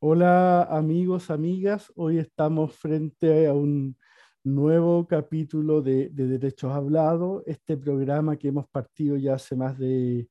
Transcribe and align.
Hola 0.00 0.62
amigos, 0.62 1.28
amigas. 1.28 1.92
Hoy 1.96 2.18
estamos 2.18 2.72
frente 2.76 3.48
a 3.48 3.52
un 3.52 3.96
nuevo 4.44 5.08
capítulo 5.08 5.82
de, 5.82 6.08
Derechos 6.10 6.72
Hablados, 6.72 7.42
este 7.46 7.76
programa 7.76 8.36
que 8.36 8.46
hemos 8.46 8.68
partido 8.68 9.16
ya 9.16 9.34
hace 9.34 9.56
más 9.56 9.76
de, 9.76 10.28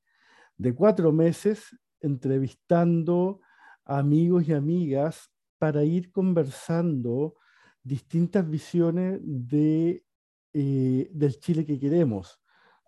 cuatro 0.74 1.12
meses, 1.12 1.78
entrevistando 2.00 3.42
amigos 3.84 4.48
y 4.48 4.54
amigas 4.54 5.30
para 5.58 5.84
ir 5.84 6.12
conversando 6.14 7.36
distintas 7.84 8.50
visiones 8.50 9.20
de, 9.22 10.06
eh, 10.54 11.10
del 11.12 11.40
Chile 11.42 11.66
que 11.66 11.78
queremos, 11.78 12.40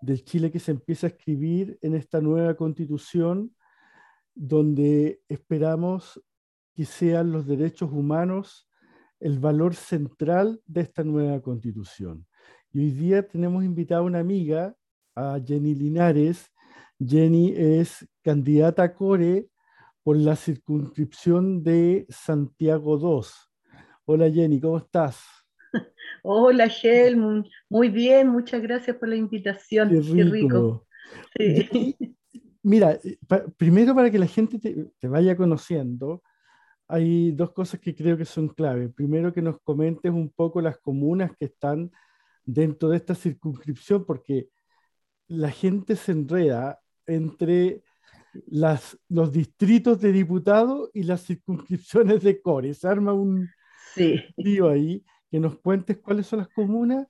del 0.02 0.24
Chile 0.24 0.50
que 0.50 0.60
se 0.60 0.72
empieza 0.72 1.08
a 1.08 1.10
escribir 1.10 1.78
en 1.82 1.96
esta 1.96 2.22
nueva 2.22 2.56
constitución 2.56 3.54
donde 4.34 5.22
esperamos 5.28 6.22
que 6.80 6.86
sean 6.86 7.34
los 7.34 7.46
derechos 7.46 7.92
humanos 7.92 8.70
el 9.20 9.38
valor 9.38 9.76
central 9.76 10.62
de 10.66 10.80
esta 10.80 11.04
nueva 11.04 11.42
constitución. 11.42 12.26
Y 12.72 12.80
hoy 12.80 12.92
día 12.92 13.28
tenemos 13.28 13.66
invitada 13.66 14.00
a 14.00 14.06
una 14.06 14.20
amiga, 14.20 14.74
a 15.14 15.42
Jenny 15.46 15.76
Linares. 15.76 16.50
Jenny 16.98 17.54
es 17.54 18.08
candidata 18.24 18.84
a 18.84 18.94
Core 18.94 19.50
por 20.04 20.16
la 20.16 20.38
circunscripción 20.38 21.62
de 21.64 22.06
Santiago 22.08 22.98
II. 22.98 23.28
Hola 24.06 24.32
Jenny, 24.32 24.62
¿cómo 24.62 24.78
estás? 24.78 25.22
Hola 26.24 26.72
Helmut, 26.82 27.46
muy 27.68 27.90
bien, 27.90 28.30
muchas 28.30 28.62
gracias 28.62 28.96
por 28.96 29.10
la 29.10 29.18
invitación. 29.18 29.90
Qué 29.90 30.24
rico. 30.24 30.88
mira, 32.64 32.94
eh, 33.04 33.18
primero 33.58 33.94
para 33.94 34.10
que 34.10 34.18
la 34.18 34.28
gente 34.28 34.60
te, 34.60 35.08
vaya 35.10 35.36
conociendo, 35.36 36.24
hay 36.90 37.32
dos 37.32 37.52
cosas 37.52 37.80
que 37.80 37.96
creo 37.96 38.18
que 38.18 38.26
son 38.26 38.50
clave. 38.50 38.90
Primero 38.90 39.32
que 39.32 39.44
nos 39.44 39.62
comentes 39.62 40.12
un 40.12 40.32
poco 40.32 40.60
las 40.60 40.80
comunas 40.80 41.32
que 41.38 41.46
están 41.46 41.92
dentro 42.44 42.90
de 42.90 42.98
esta 42.98 43.14
circunscripción, 43.14 44.06
porque 44.06 44.50
la 45.28 45.52
gente 45.52 45.96
se 45.96 46.14
enreda 46.14 46.80
entre 47.06 47.84
las, 48.48 48.98
los 49.08 49.32
distritos 49.32 50.02
de 50.02 50.12
diputados 50.12 50.90
y 50.96 51.04
las 51.04 51.24
circunscripciones 51.24 52.24
de 52.24 52.42
core. 52.42 52.74
Se 52.74 52.88
arma 52.88 53.14
un 53.14 53.48
sí. 53.94 54.16
lío 54.38 54.68
ahí, 54.68 55.06
que 55.30 55.40
nos 55.40 55.60
cuentes 55.60 56.00
cuáles 56.00 56.26
son 56.26 56.40
las 56.40 56.50
comunas. 56.50 57.08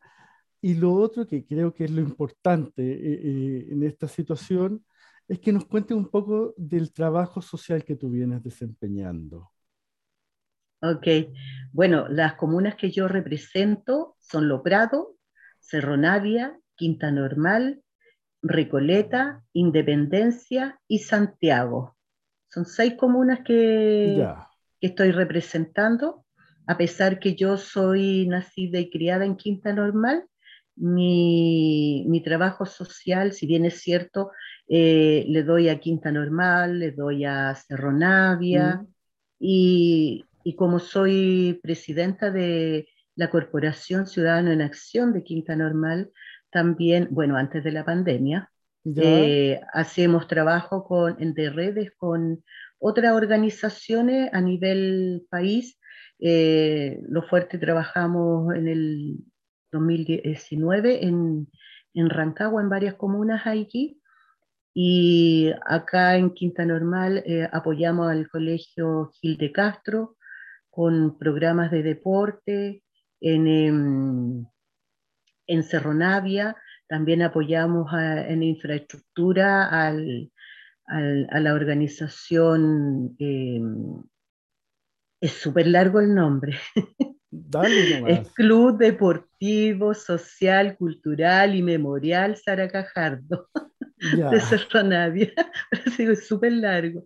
Y 0.62 0.73
lo 0.73 0.92
otro 0.92 1.25
que 1.25 1.46
creo 1.46 1.73
que 1.73 1.86
es 1.86 1.92
lo 1.92 2.02
importante 2.02 2.84
eh, 2.84 3.22
eh, 3.23 3.68
en 3.72 3.84
esta 3.84 4.09
situación 4.09 4.84
es 5.25 5.40
que 5.40 5.53
nos 5.53 5.64
cuentes 5.64 5.96
un 5.96 6.09
poco 6.09 6.53
del 6.58 6.92
trabajo 6.92 7.42
social 7.42 7.86
que 7.86 7.96
tú 7.96 8.09
vienes 8.09 8.44
desempeñando. 8.44 9.53
Ok, 10.81 11.08
bueno, 11.72 12.08
las 12.08 12.35
comunas 12.35 12.75
que 12.75 12.91
yo 12.91 13.08
represento 13.08 14.16
son 14.19 14.47
Loprado, 14.47 15.16
Cerro 15.59 15.97
Navia, 15.97 16.58
Quinta 16.75 17.11
Normal, 17.11 17.81
Recoleta, 18.41 19.44
Independencia 19.53 20.80
y 20.88 21.00
Santiago. 21.00 21.97
Son 22.47 22.66
seis 22.66 22.95
comunas 22.95 23.41
que, 23.45 24.25
que 24.80 24.88
estoy 24.88 25.11
representando, 25.11 26.25
a 26.66 26.77
pesar 26.77 27.19
que 27.19 27.35
yo 27.35 27.57
soy 27.57 28.27
nacida 28.27 28.80
y 28.80 28.89
criada 28.89 29.25
en 29.25 29.35
Quinta 29.35 29.73
Normal, 29.73 30.25
mi, 30.75 32.05
mi, 32.07 32.23
trabajo 32.23 32.66
social, 32.66 33.33
si 33.33 33.45
bien 33.45 33.66
es 33.66 33.81
cierto, 33.81 34.31
eh, 34.69 35.25
le 35.27 35.44
doy 35.44 35.67
a 35.67 35.80
Quinta 35.80 36.09
Normal, 36.09 36.80
le 36.80 36.91
doy 36.91 37.25
a 37.25 37.53
Cerro 37.53 37.91
Navia, 37.91 38.75
mm. 38.75 38.88
y, 39.39 40.25
y, 40.50 40.55
como 40.55 40.80
soy 40.80 41.59
presidenta 41.61 42.31
de 42.31 42.89
la 43.16 43.30
Corporación 43.30 44.08
Ciudadano 44.08 44.51
en 44.51 44.62
Acción 44.62 45.13
de 45.13 45.24
Quinta 45.24 45.56
Normal, 45.56 46.12
también, 46.50 47.07
bueno, 47.12 47.38
antes 47.38 47.63
de 47.63 47.72
la 47.72 47.85
pandemia, 47.85 48.51
eh, 48.96 49.62
hacemos 49.74 50.28
trabajo 50.28 50.85
con, 50.85 51.18
de 51.19 51.50
redes 51.51 51.91
con 51.97 52.44
otras 52.79 53.13
organizaciones 53.13 54.34
a 54.34 54.41
nivel 54.41 55.28
país. 55.29 55.79
Eh, 56.18 57.00
lo 57.07 57.22
fuerte 57.22 57.59
trabajamos 57.59 58.56
en 58.56 58.68
el 58.68 59.18
2019 59.72 61.06
en, 61.06 61.47
en 61.94 62.09
Rancagua, 62.09 62.63
en 62.63 62.69
varias 62.69 62.95
comunas 62.95 63.45
allí. 63.45 64.01
Y 64.74 65.51
acá 65.68 66.16
en 66.16 66.34
Quinta 66.34 66.66
Normal 66.66 67.22
eh, 67.25 67.47
apoyamos 67.51 68.09
al 68.09 68.28
Colegio 68.29 69.12
Gil 69.22 69.38
de 69.38 69.51
Castro 69.51 70.16
con 70.79 71.17
programas 71.17 71.72
de 71.72 71.84
deporte. 71.84 72.84
En, 73.19 73.47
em, 73.47 74.45
en 75.45 75.63
Cerro 75.63 75.94
Navia 75.94 76.56
también 76.88 77.22
apoyamos 77.22 77.91
en 77.94 78.44
infraestructura 78.44 79.68
al, 79.68 80.31
a 80.88 81.39
la 81.41 81.53
organización, 81.53 83.13
em, 83.19 84.01
es 85.22 85.34
súper 85.34 85.68
largo 85.68 86.00
el 86.00 86.16
nombre, 86.16 86.57
Es 88.07 88.31
Club 88.31 88.78
Deportivo, 88.78 89.94
Social, 89.94 90.78
Cultural 90.78 91.56
y 91.56 91.62
Memorial 91.62 92.38
Sara 92.38 92.69
Cajardo, 92.69 93.50
de 94.31 94.39
Cerro 94.39 94.84
Navia. 94.84 95.34
es 96.00 96.25
súper 96.25 96.53
largo. 96.53 97.03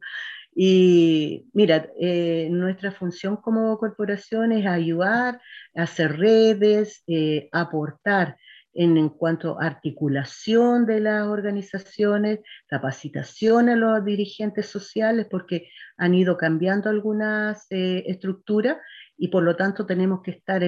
Y 0.55 1.47
mira, 1.53 1.89
eh, 1.99 2.47
nuestra 2.51 2.91
función 2.91 3.37
como 3.37 3.77
corporación 3.77 4.51
es 4.51 4.67
ayudar, 4.67 5.41
hacer 5.73 6.17
redes, 6.17 7.03
eh, 7.07 7.49
aportar 7.51 8.37
en, 8.73 8.97
en, 8.97 9.09
cuanto 9.09 9.59
a 9.59 9.65
articulación 9.65 10.85
de 10.85 10.99
las 10.99 11.27
organizaciones, 11.27 12.39
capacitación 12.67 13.69
a 13.69 13.75
los 13.75 14.05
dirigentes 14.05 14.67
sociales, 14.67 15.27
porque 15.29 15.69
han 15.97 16.13
ido 16.13 16.37
cambiando 16.37 16.89
algunas 16.89 17.65
eh, 17.71 18.03
estructuras 18.07 18.77
y 19.17 19.29
por 19.29 19.43
lo 19.43 19.55
tanto 19.55 19.85
tenemos 19.85 20.21
que 20.21 20.31
estar 20.31 20.63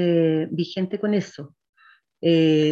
vigente 0.51 1.00
con 1.00 1.13
eso. 1.13 1.56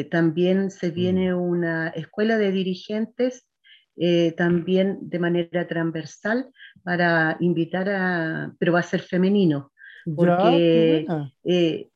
También 0.10 0.72
se 0.72 0.90
mm. 0.90 0.94
viene 0.94 1.34
una 1.34 1.90
escuela 1.90 2.38
de 2.38 2.52
dirigentes, 2.52 3.48
eh, 3.96 4.34
también 4.34 4.98
de 5.02 5.20
manera 5.20 5.68
transversal, 5.68 6.50
para 6.84 7.38
invitar 7.40 7.90
a, 7.90 8.54
pero 8.60 8.74
va 8.74 8.80
a 8.80 8.84
ser 8.84 9.02
femenino, 9.02 9.72
porque 10.16 11.06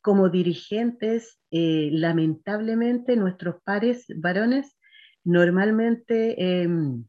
como 0.01 0.29
dirigentes, 0.29 1.39
lamentablemente 1.51 3.15
nuestros 3.15 3.61
pares 3.63 4.05
varones 4.15 4.77
normalmente 5.27 6.61
em, 6.61 7.03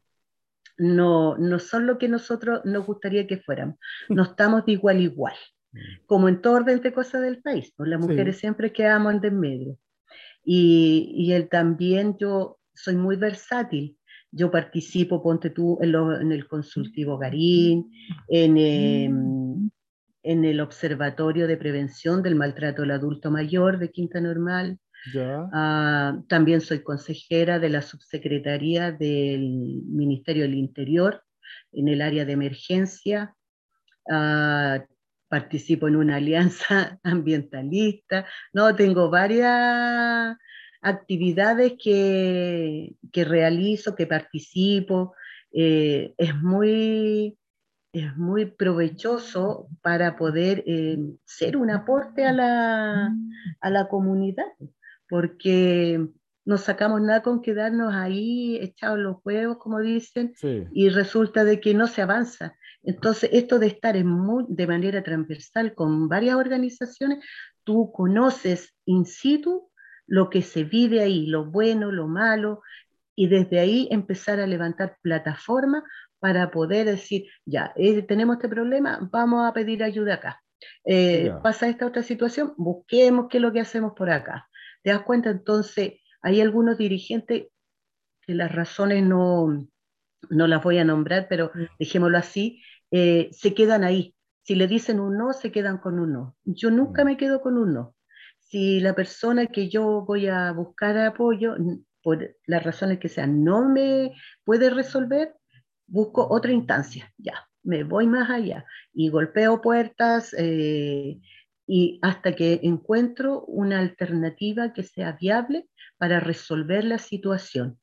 no, 0.77 1.37
no 1.37 1.59
son 1.59 1.87
lo 1.87 1.97
que 1.97 2.09
nosotros 2.09 2.61
nos 2.65 2.85
gustaría 2.85 3.27
que 3.27 3.37
fueran, 3.37 3.77
no 4.09 4.23
estamos 4.23 4.65
de 4.65 4.73
igual 4.73 4.97
a 4.97 5.01
igual. 5.01 5.35
Como 6.07 6.27
en 6.27 6.41
todo 6.41 6.55
orden 6.55 6.81
de 6.81 6.91
cosas 6.91 7.21
del 7.21 7.41
país, 7.41 7.71
pues 7.77 7.89
las 7.89 7.99
mujeres 7.99 8.37
siempre 8.37 8.73
quedamos 8.73 9.23
en 9.23 9.39
medio. 9.39 9.77
Y, 10.43 11.13
y 11.15 11.33
él 11.33 11.47
también, 11.47 12.17
yo 12.17 12.57
soy 12.73 12.95
muy 12.95 13.17
versátil. 13.17 13.98
Yo 14.31 14.51
participo, 14.51 15.23
ponte 15.23 15.49
tú, 15.49 15.77
en, 15.81 15.95
en 15.95 16.31
el 16.31 16.47
consultivo 16.47 17.17
Garín, 17.17 17.91
en, 18.27 18.57
em, 18.57 19.69
en, 20.23 20.45
el 20.45 20.59
Observatorio 20.61 21.47
de 21.47 21.57
Prevención 21.57 22.21
del 22.21 22.35
Maltrato 22.35 22.83
al 22.83 22.91
Adulto 22.91 23.31
Mayor 23.31 23.79
de 23.79 23.91
Quinta 23.91 24.21
Normal. 24.21 24.77
Ah, 25.53 26.19
también 26.27 26.61
soy 26.61 26.83
consejera 26.83 27.57
de 27.57 27.69
la 27.69 27.81
subsecretaría 27.81 28.91
del 28.91 29.81
Ministerio 29.85 30.43
del 30.43 30.55
Interior 30.55 31.23
en 31.71 31.87
el 31.87 32.01
área 32.01 32.25
de 32.25 32.33
emergencia. 32.33 33.33
Uh, 34.05 34.79
participo 35.29 35.87
en 35.87 35.95
una 35.95 36.17
alianza 36.17 36.99
ambientalista, 37.03 38.25
no, 38.51 38.75
tengo 38.75 39.09
varias 39.09 40.35
actividades 40.81 41.73
que, 41.81 42.95
que 43.11 43.25
realizo, 43.25 43.95
que 43.95 44.07
participo, 44.07 45.13
eh, 45.51 46.13
es, 46.17 46.35
muy, 46.35 47.37
es 47.93 48.15
muy 48.17 48.45
provechoso 48.45 49.67
para 49.81 50.15
poder 50.15 50.63
eh, 50.65 50.97
ser 51.25 51.57
un 51.57 51.71
aporte 51.71 52.25
a 52.25 52.33
la, 52.33 53.13
a 53.61 53.69
la 53.69 53.87
comunidad, 53.87 54.45
porque 55.09 56.07
no 56.45 56.57
sacamos 56.57 57.01
nada 57.01 57.21
con 57.21 57.41
quedarnos 57.41 57.93
ahí 57.93 58.57
echados 58.57 58.99
los 58.99 59.17
huevos, 59.23 59.57
como 59.57 59.79
dicen, 59.79 60.33
y 60.73 60.89
resulta 60.89 61.43
de 61.43 61.59
que 61.59 61.73
no 61.73 61.87
se 61.87 62.01
avanza. 62.01 62.55
Entonces, 62.81 63.29
esto 63.33 63.59
de 63.59 63.67
estar 63.67 63.95
de 63.95 64.67
manera 64.67 65.03
transversal 65.03 65.75
con 65.75 66.07
varias 66.07 66.35
organizaciones, 66.35 67.23
tú 67.63 67.91
conoces 67.91 68.73
in 68.85 69.05
situ 69.05 69.68
lo 70.09 70.29
que 70.29 70.41
se 70.41 70.63
vive 70.63 71.01
ahí, 71.01 71.27
lo 71.27 71.45
bueno, 71.45 71.91
lo 71.91 72.07
malo, 72.07 72.61
y 73.15 73.27
desde 73.27 73.59
ahí 73.59 73.87
empezar 73.91 74.39
a 74.39 74.47
levantar 74.47 74.97
plataformas 75.01 75.83
para 76.19 76.51
poder 76.51 76.87
decir, 76.87 77.25
ya, 77.45 77.71
eh, 77.75 78.01
tenemos 78.01 78.37
este 78.37 78.49
problema, 78.49 79.07
vamos 79.11 79.47
a 79.47 79.53
pedir 79.53 79.83
ayuda 79.83 80.15
acá. 80.15 80.41
Eh, 80.83 81.31
pasa 81.43 81.69
esta 81.69 81.85
otra 81.85 82.03
situación, 82.03 82.53
busquemos 82.57 83.27
qué 83.29 83.37
es 83.37 83.41
lo 83.41 83.53
que 83.53 83.61
hacemos 83.61 83.93
por 83.95 84.09
acá. 84.09 84.49
¿Te 84.83 84.89
das 84.89 85.03
cuenta? 85.03 85.29
Entonces, 85.29 85.93
hay 86.21 86.41
algunos 86.41 86.77
dirigentes 86.77 87.47
que 88.21 88.33
las 88.33 88.53
razones 88.53 89.03
no, 89.03 89.67
no 90.29 90.47
las 90.47 90.63
voy 90.63 90.79
a 90.79 90.83
nombrar, 90.83 91.27
pero 91.29 91.51
mm. 91.53 91.77
dejémoslo 91.77 92.17
así, 92.17 92.61
eh, 92.91 93.29
se 93.31 93.53
quedan 93.53 93.83
ahí. 93.83 94.15
Si 94.41 94.55
le 94.55 94.67
dicen 94.67 94.99
un 94.99 95.17
no, 95.17 95.33
se 95.33 95.51
quedan 95.51 95.77
con 95.77 95.99
un 95.99 96.13
no. 96.13 96.35
Yo 96.43 96.71
nunca 96.71 97.03
mm. 97.03 97.05
me 97.05 97.17
quedo 97.17 97.41
con 97.41 97.57
un 97.57 97.73
no. 97.73 97.95
Si 98.49 98.79
la 98.79 98.95
persona 98.95 99.45
que 99.47 99.69
yo 99.69 100.03
voy 100.05 100.27
a 100.27 100.51
buscar 100.51 100.97
apoyo, 100.97 101.55
por 102.01 102.35
las 102.47 102.63
razones 102.63 102.97
que 102.99 103.07
sean, 103.07 103.43
no 103.43 103.69
me 103.69 104.13
puede 104.43 104.69
resolver, 104.71 105.35
busco 105.85 106.27
otra 106.27 106.51
instancia, 106.51 107.13
ya, 107.17 107.47
me 107.61 107.83
voy 107.83 108.07
más 108.07 108.29
allá 108.29 108.65
y 108.93 109.09
golpeo 109.09 109.61
puertas 109.61 110.33
eh, 110.37 111.19
y 111.67 111.99
hasta 112.01 112.35
que 112.35 112.61
encuentro 112.63 113.43
una 113.45 113.79
alternativa 113.79 114.73
que 114.73 114.83
sea 114.83 115.11
viable 115.11 115.69
para 115.97 116.19
resolver 116.19 116.83
la 116.85 116.97
situación. 116.97 117.79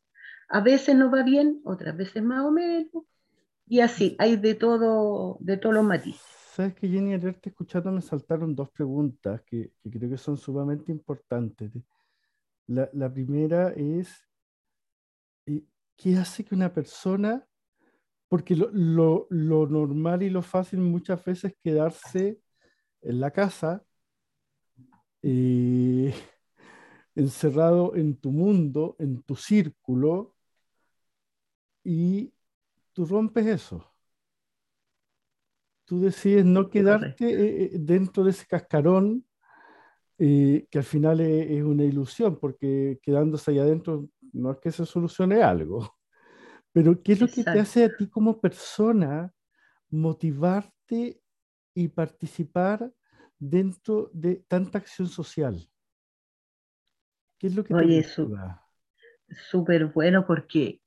A 0.48 0.60
veces 0.60 0.96
no 0.96 1.10
va 1.10 1.22
bien, 1.22 1.60
otras 1.64 1.96
veces 1.96 2.22
más 2.24 2.44
o 2.44 2.50
menos, 2.50 3.04
y 3.68 3.80
así, 3.80 4.16
hay 4.18 4.36
de 4.36 4.54
todo, 4.54 5.38
de 5.40 5.56
todos 5.56 5.74
los 5.74 5.84
matices. 5.84 6.35
Sabes 6.56 6.74
que 6.74 6.88
Jenny, 6.88 7.12
al 7.12 7.20
verte 7.20 7.50
escuchando 7.50 7.92
me 7.92 8.00
saltaron 8.00 8.54
dos 8.54 8.70
preguntas 8.70 9.42
que, 9.42 9.72
creo 9.90 10.08
que 10.08 10.16
son 10.16 10.38
sumamente 10.38 10.90
importantes. 10.90 11.70
La, 12.66 13.12
primera 13.12 13.74
es, 13.74 14.26
eh, 15.44 15.62
¿qué 15.98 16.16
hace 16.16 16.46
que 16.46 16.54
una 16.54 16.72
persona, 16.72 17.46
porque 18.26 18.56
lo, 18.56 19.26
normal 19.28 20.22
y 20.22 20.30
lo 20.30 20.40
fácil 20.40 20.80
muchas 20.80 21.22
veces 21.26 21.52
es 21.52 21.58
quedarse 21.62 22.40
en 23.02 23.20
la 23.20 23.30
casa, 23.30 23.84
eh, 25.20 26.14
encerrado 27.14 27.94
en 27.96 28.16
tu 28.16 28.30
mundo, 28.32 28.96
en 28.98 29.22
tu 29.22 29.36
círculo, 29.36 30.34
y 31.84 32.32
tú 32.94 33.04
rompes 33.04 33.46
eso. 33.46 33.95
Tú 35.86 36.00
decides 36.00 36.44
no 36.44 36.68
quedarte 36.68 37.24
eh, 37.24 37.64
eh, 37.64 37.70
dentro 37.78 38.24
de 38.24 38.30
ese 38.30 38.46
cascarón 38.46 39.24
que 40.18 40.68
al 40.74 40.84
final 40.84 41.20
es, 41.20 41.62
una 41.62 41.84
ilusión, 41.84 42.38
porque 42.38 42.98
quedándose 43.02 43.50
ahí 43.50 43.58
adentro 43.58 44.08
no 44.32 44.50
es 44.50 44.58
que 44.58 44.72
se 44.72 44.84
solucione 44.86 45.42
algo. 45.42 45.94
Pero 46.72 47.02
¿qué 47.02 47.12
es 47.12 47.20
lo 47.20 47.28
que 47.28 47.44
te 47.44 47.60
hace 47.60 47.84
a 47.84 47.96
ti 47.96 48.08
como 48.08 48.40
persona 48.40 49.32
motivarte 49.90 51.20
y 51.74 51.88
participar 51.88 52.92
dentro 53.38 54.10
de 54.12 54.44
tanta 54.48 54.78
acción 54.78 55.08
social? 55.08 55.68
¿Qué 57.38 57.46
es 57.46 57.54
lo 57.54 57.64
que 57.64 57.74
te 57.74 57.80
Oye, 57.80 58.04
súper 59.28 59.86
bueno 59.86 60.26
porque 60.26 60.80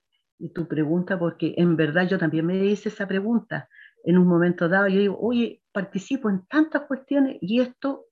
tu 0.53 0.67
pregunta, 0.67 1.19
porque 1.19 1.53
en 1.57 1.75
verdad 1.75 2.07
yo 2.07 2.17
también 2.17 2.45
me 2.45 2.65
hice 2.65 2.89
esa 2.89 3.07
pregunta 3.07 3.69
en 4.09 4.17
un 4.17 4.27
momento 4.27 4.67
dado. 4.67 4.87
Yo 4.87 4.99
digo, 4.99 5.19
oye, 5.21 5.61
participo 5.71 6.31
en 6.31 6.43
tantas 6.47 6.83
cuestiones 6.87 7.37
y 7.41 7.61
esto, 7.61 8.07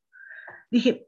dije, 0.69 1.07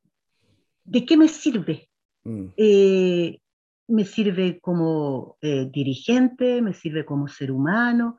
¿de 0.83 1.05
qué 1.05 1.15
me 1.15 1.27
sirve? 1.27 1.89
Mm. 2.23 2.47
Eh, 2.57 3.39
me 3.87 4.05
sirve 4.05 4.59
como 4.59 5.37
eh, 5.41 5.69
dirigente, 5.71 6.63
me 6.63 6.73
sirve 6.73 7.05
como 7.05 7.27
ser 7.27 7.51
humano. 7.51 8.17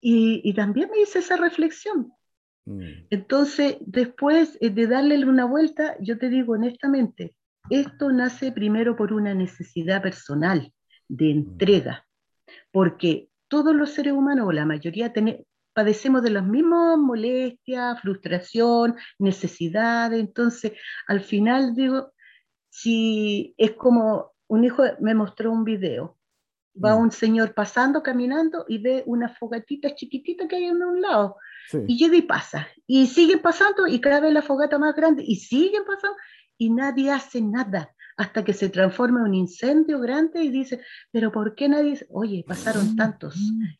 Y, 0.00 0.52
también 0.54 0.90
me 0.90 1.00
hice 1.00 1.20
esa 1.20 1.36
reflexión. 1.36 2.12
Mm. 2.64 3.06
Entonces, 3.10 3.76
después 3.80 4.58
eh, 4.60 4.70
de 4.70 4.88
darle 4.88 5.24
una 5.24 5.44
vuelta, 5.44 5.96
yo 6.00 6.18
te 6.18 6.28
digo 6.30 6.54
honestamente, 6.54 7.36
esto 7.70 8.10
nace 8.10 8.50
primero 8.50 8.96
por 8.96 9.12
una 9.12 9.34
necesidad 9.34 10.02
personal 10.02 10.72
de 11.06 11.26
mm. 11.26 11.38
entrega, 11.38 12.06
porque 12.72 13.27
todos 13.48 13.74
los 13.74 13.90
seres 13.90 14.12
humanos, 14.12 14.46
o 14.46 14.52
la 14.52 14.66
mayoría, 14.66 15.12
padecemos 15.72 16.22
de 16.22 16.30
las 16.30 16.44
mismas 16.44 16.98
molestias, 16.98 18.00
frustración, 18.00 18.96
necesidades. 19.18 20.20
Entonces, 20.20 20.72
al 21.06 21.20
final 21.20 21.74
digo, 21.74 22.12
si 22.68 23.54
es 23.56 23.72
como 23.72 24.32
un 24.48 24.64
hijo 24.64 24.82
me 25.00 25.14
mostró 25.14 25.52
un 25.52 25.64
video, 25.64 26.18
va 26.82 26.96
mm. 26.96 27.00
un 27.00 27.10
señor 27.12 27.54
pasando, 27.54 28.02
caminando 28.02 28.64
y 28.68 28.78
ve 28.78 29.02
una 29.06 29.28
fogatita 29.28 29.94
chiquitita 29.94 30.48
que 30.48 30.56
hay 30.56 30.64
en 30.64 30.82
un 30.82 31.00
lado. 31.00 31.36
Y 31.86 31.98
llega 31.98 32.16
y 32.16 32.22
pasa. 32.22 32.66
Y 32.86 33.06
siguen 33.08 33.40
pasando 33.40 33.86
y 33.86 34.00
cada 34.00 34.20
vez 34.20 34.32
la 34.32 34.40
fogata 34.40 34.78
más 34.78 34.94
grande 34.96 35.22
y 35.26 35.36
siguen 35.36 35.84
pasando 35.84 36.16
y 36.56 36.70
nadie 36.70 37.10
hace 37.10 37.42
nada 37.42 37.94
hasta 38.18 38.44
que 38.44 38.52
se 38.52 38.68
transforma 38.68 39.20
en 39.20 39.26
un 39.26 39.34
incendio 39.34 40.00
grande 40.00 40.42
y 40.42 40.50
dice, 40.50 40.82
pero 41.12 41.30
¿por 41.30 41.54
qué 41.54 41.68
nadie? 41.68 42.04
Oye, 42.10 42.44
pasaron 42.46 42.96
tantos 42.96 43.36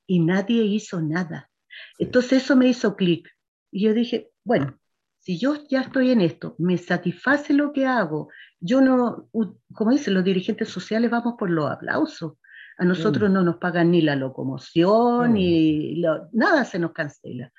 y 0.06 0.20
nadie 0.20 0.62
hizo 0.62 1.02
nada. 1.02 1.50
Entonces 1.98 2.44
eso 2.44 2.54
me 2.54 2.68
hizo 2.68 2.94
clic. 2.94 3.28
Y 3.72 3.84
yo 3.84 3.94
dije, 3.94 4.30
bueno, 4.44 4.78
si 5.18 5.40
yo 5.40 5.56
ya 5.68 5.80
estoy 5.80 6.12
en 6.12 6.20
esto, 6.20 6.54
me 6.58 6.78
satisface 6.78 7.52
lo 7.52 7.72
que 7.72 7.86
hago, 7.86 8.30
yo 8.60 8.80
no, 8.80 9.28
como 9.74 9.90
dicen 9.90 10.14
los 10.14 10.24
dirigentes 10.24 10.68
sociales, 10.68 11.10
vamos 11.10 11.34
por 11.36 11.50
los 11.50 11.68
aplausos. 11.68 12.34
A 12.78 12.84
nosotros 12.84 13.28
no 13.28 13.42
nos 13.42 13.56
pagan 13.56 13.90
ni 13.90 14.02
la 14.02 14.14
locomoción, 14.14 15.34
ni 15.34 16.00
nada 16.32 16.64
se 16.64 16.78
nos 16.78 16.92
cancela. 16.92 17.52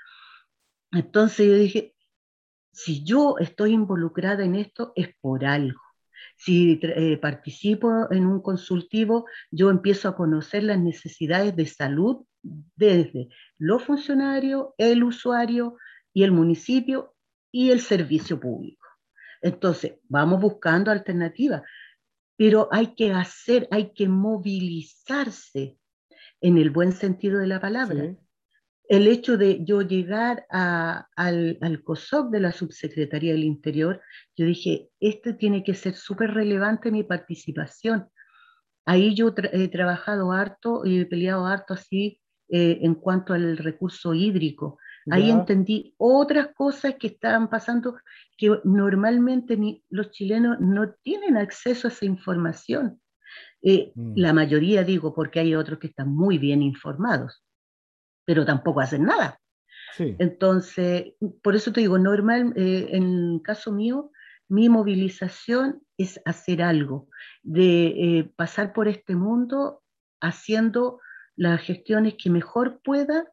Entonces 0.93 1.45
yo 1.45 1.55
dije, 1.55 1.93
si 2.71 3.03
yo 3.03 3.35
estoy 3.37 3.73
involucrada 3.73 4.45
en 4.45 4.55
esto 4.55 4.93
es 4.95 5.09
por 5.19 5.43
algo. 5.43 5.81
Si 6.41 6.79
eh, 6.81 7.17
participo 7.17 8.09
en 8.11 8.25
un 8.25 8.41
consultivo, 8.41 9.25
yo 9.51 9.69
empiezo 9.69 10.07
a 10.07 10.15
conocer 10.15 10.63
las 10.63 10.79
necesidades 10.79 11.53
de 11.53 11.65
salud 11.65 12.25
desde 12.41 13.27
los 13.57 13.83
funcionarios, 13.83 14.67
el 14.77 15.03
usuario 15.03 15.75
y 16.13 16.23
el 16.23 16.31
municipio 16.31 17.13
y 17.51 17.71
el 17.71 17.81
servicio 17.81 18.39
público. 18.39 18.85
Entonces, 19.41 19.95
vamos 20.07 20.39
buscando 20.39 20.91
alternativas, 20.91 21.63
pero 22.37 22.69
hay 22.71 22.95
que 22.95 23.11
hacer, 23.11 23.67
hay 23.69 23.91
que 23.93 24.07
movilizarse 24.07 25.77
en 26.39 26.57
el 26.57 26.69
buen 26.69 26.93
sentido 26.93 27.39
de 27.39 27.47
la 27.47 27.59
palabra 27.59 28.15
el 28.89 29.07
hecho 29.07 29.37
de 29.37 29.63
yo 29.63 29.83
llegar 29.83 30.47
al, 30.49 31.05
al, 31.61 31.83
COSOC 31.83 32.31
de 32.31 32.39
la 32.39 32.51
Subsecretaría 32.51 33.33
del 33.33 33.43
Interior, 33.43 34.01
yo 34.35 34.47
dije, 34.47 34.89
este 34.99 35.33
tiene 35.33 35.63
que 35.63 35.75
ser 35.75 35.93
súper 35.93 36.33
relevante 36.33 36.91
mi 36.91 37.03
participación. 37.03 38.09
Ahí 38.85 39.13
yo 39.13 39.31
he 39.53 39.67
trabajado 39.67 40.31
harto 40.31 40.81
y 40.85 40.99
he 40.99 41.05
peleado 41.05 41.45
harto 41.45 41.75
así 41.75 42.19
eh, 42.49 42.79
en 42.81 42.95
cuanto 42.95 43.35
al 43.35 43.57
recurso 43.57 44.15
hídrico. 44.15 44.79
Ahí 45.11 45.29
entendí 45.29 45.93
otras 45.97 46.49
cosas 46.55 46.95
que 46.99 47.07
estaban 47.07 47.47
pasando 47.49 47.95
que 48.37 48.59
normalmente 48.63 49.55
ni, 49.55 49.83
los 49.89 50.09
chilenos 50.11 50.59
no 50.59 50.93
tienen 51.03 51.37
acceso 51.37 51.87
a 51.87 51.91
esa 51.91 52.05
información. 52.05 52.99
Eh, 53.61 53.91
mm. 53.93 54.13
La 54.15 54.33
mayoría 54.33 54.83
digo 54.83 55.13
porque 55.13 55.39
hay 55.39 55.53
otros 55.53 55.77
que 55.77 55.87
están 55.87 56.09
muy 56.13 56.39
bien 56.39 56.63
informados 56.63 57.43
pero 58.29 58.45
tampoco 58.45 58.79
hacen 58.79 59.05
nada. 59.05 59.41
Entonces, 59.97 61.13
por 61.41 61.55
eso 61.55 61.73
te 61.73 61.81
digo, 61.81 61.97
normal, 61.97 62.53
eh, 62.55 62.89
en 62.91 63.33
el 63.33 63.41
caso 63.43 63.71
mío, 63.71 64.11
mi 64.47 64.69
movilización 64.69 65.81
es 65.97 66.21
hacer 66.25 66.61
algo, 66.61 67.09
de 67.41 67.87
eh, 67.87 68.31
pasar 68.35 68.71
por 68.71 68.87
este 68.87 69.15
mundo 69.15 69.81
haciendo 70.21 70.99
las 71.35 71.59
gestiones 71.61 72.17
que 72.21 72.29
mejor 72.29 72.81
pueda 72.83 73.25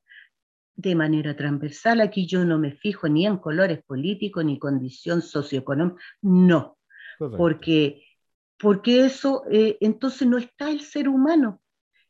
de 0.77 0.95
manera 0.95 1.37
transversal. 1.37 2.01
Aquí 2.01 2.27
yo 2.27 2.47
no 2.47 2.59
me 2.59 2.73
fijo 2.73 3.07
ni 3.07 3.27
en 3.27 3.37
colores 3.37 3.83
políticos 3.85 4.47
ni 4.47 4.59
condición 4.59 5.21
socioeconómica, 5.21 6.01
no, 6.23 6.79
porque, 7.37 8.03
porque 8.59 9.05
eso, 9.05 9.43
eh, 9.51 9.77
entonces 9.83 10.27
no 10.27 10.39
está 10.39 10.71
el 10.71 10.81
ser 10.81 11.07
humano. 11.07 11.61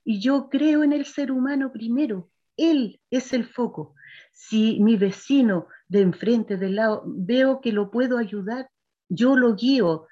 Y 0.04 0.20
yo 0.20 0.48
creo 0.48 0.84
en 0.84 0.92
el 0.92 1.04
ser 1.04 1.32
humano 1.32 1.72
primero. 1.72 2.30
Él 2.56 3.00
es 3.10 3.32
el 3.32 3.44
foco. 3.44 3.94
Si 4.32 4.80
mi 4.80 4.96
vecino 4.96 5.66
de 5.88 6.00
enfrente, 6.00 6.56
del 6.56 6.76
lado, 6.76 7.02
veo 7.06 7.60
que 7.60 7.72
lo 7.72 7.90
puedo 7.90 8.18
ayudar, 8.18 8.68
yo 9.08 9.36
lo 9.36 9.54
guío. 9.54 10.06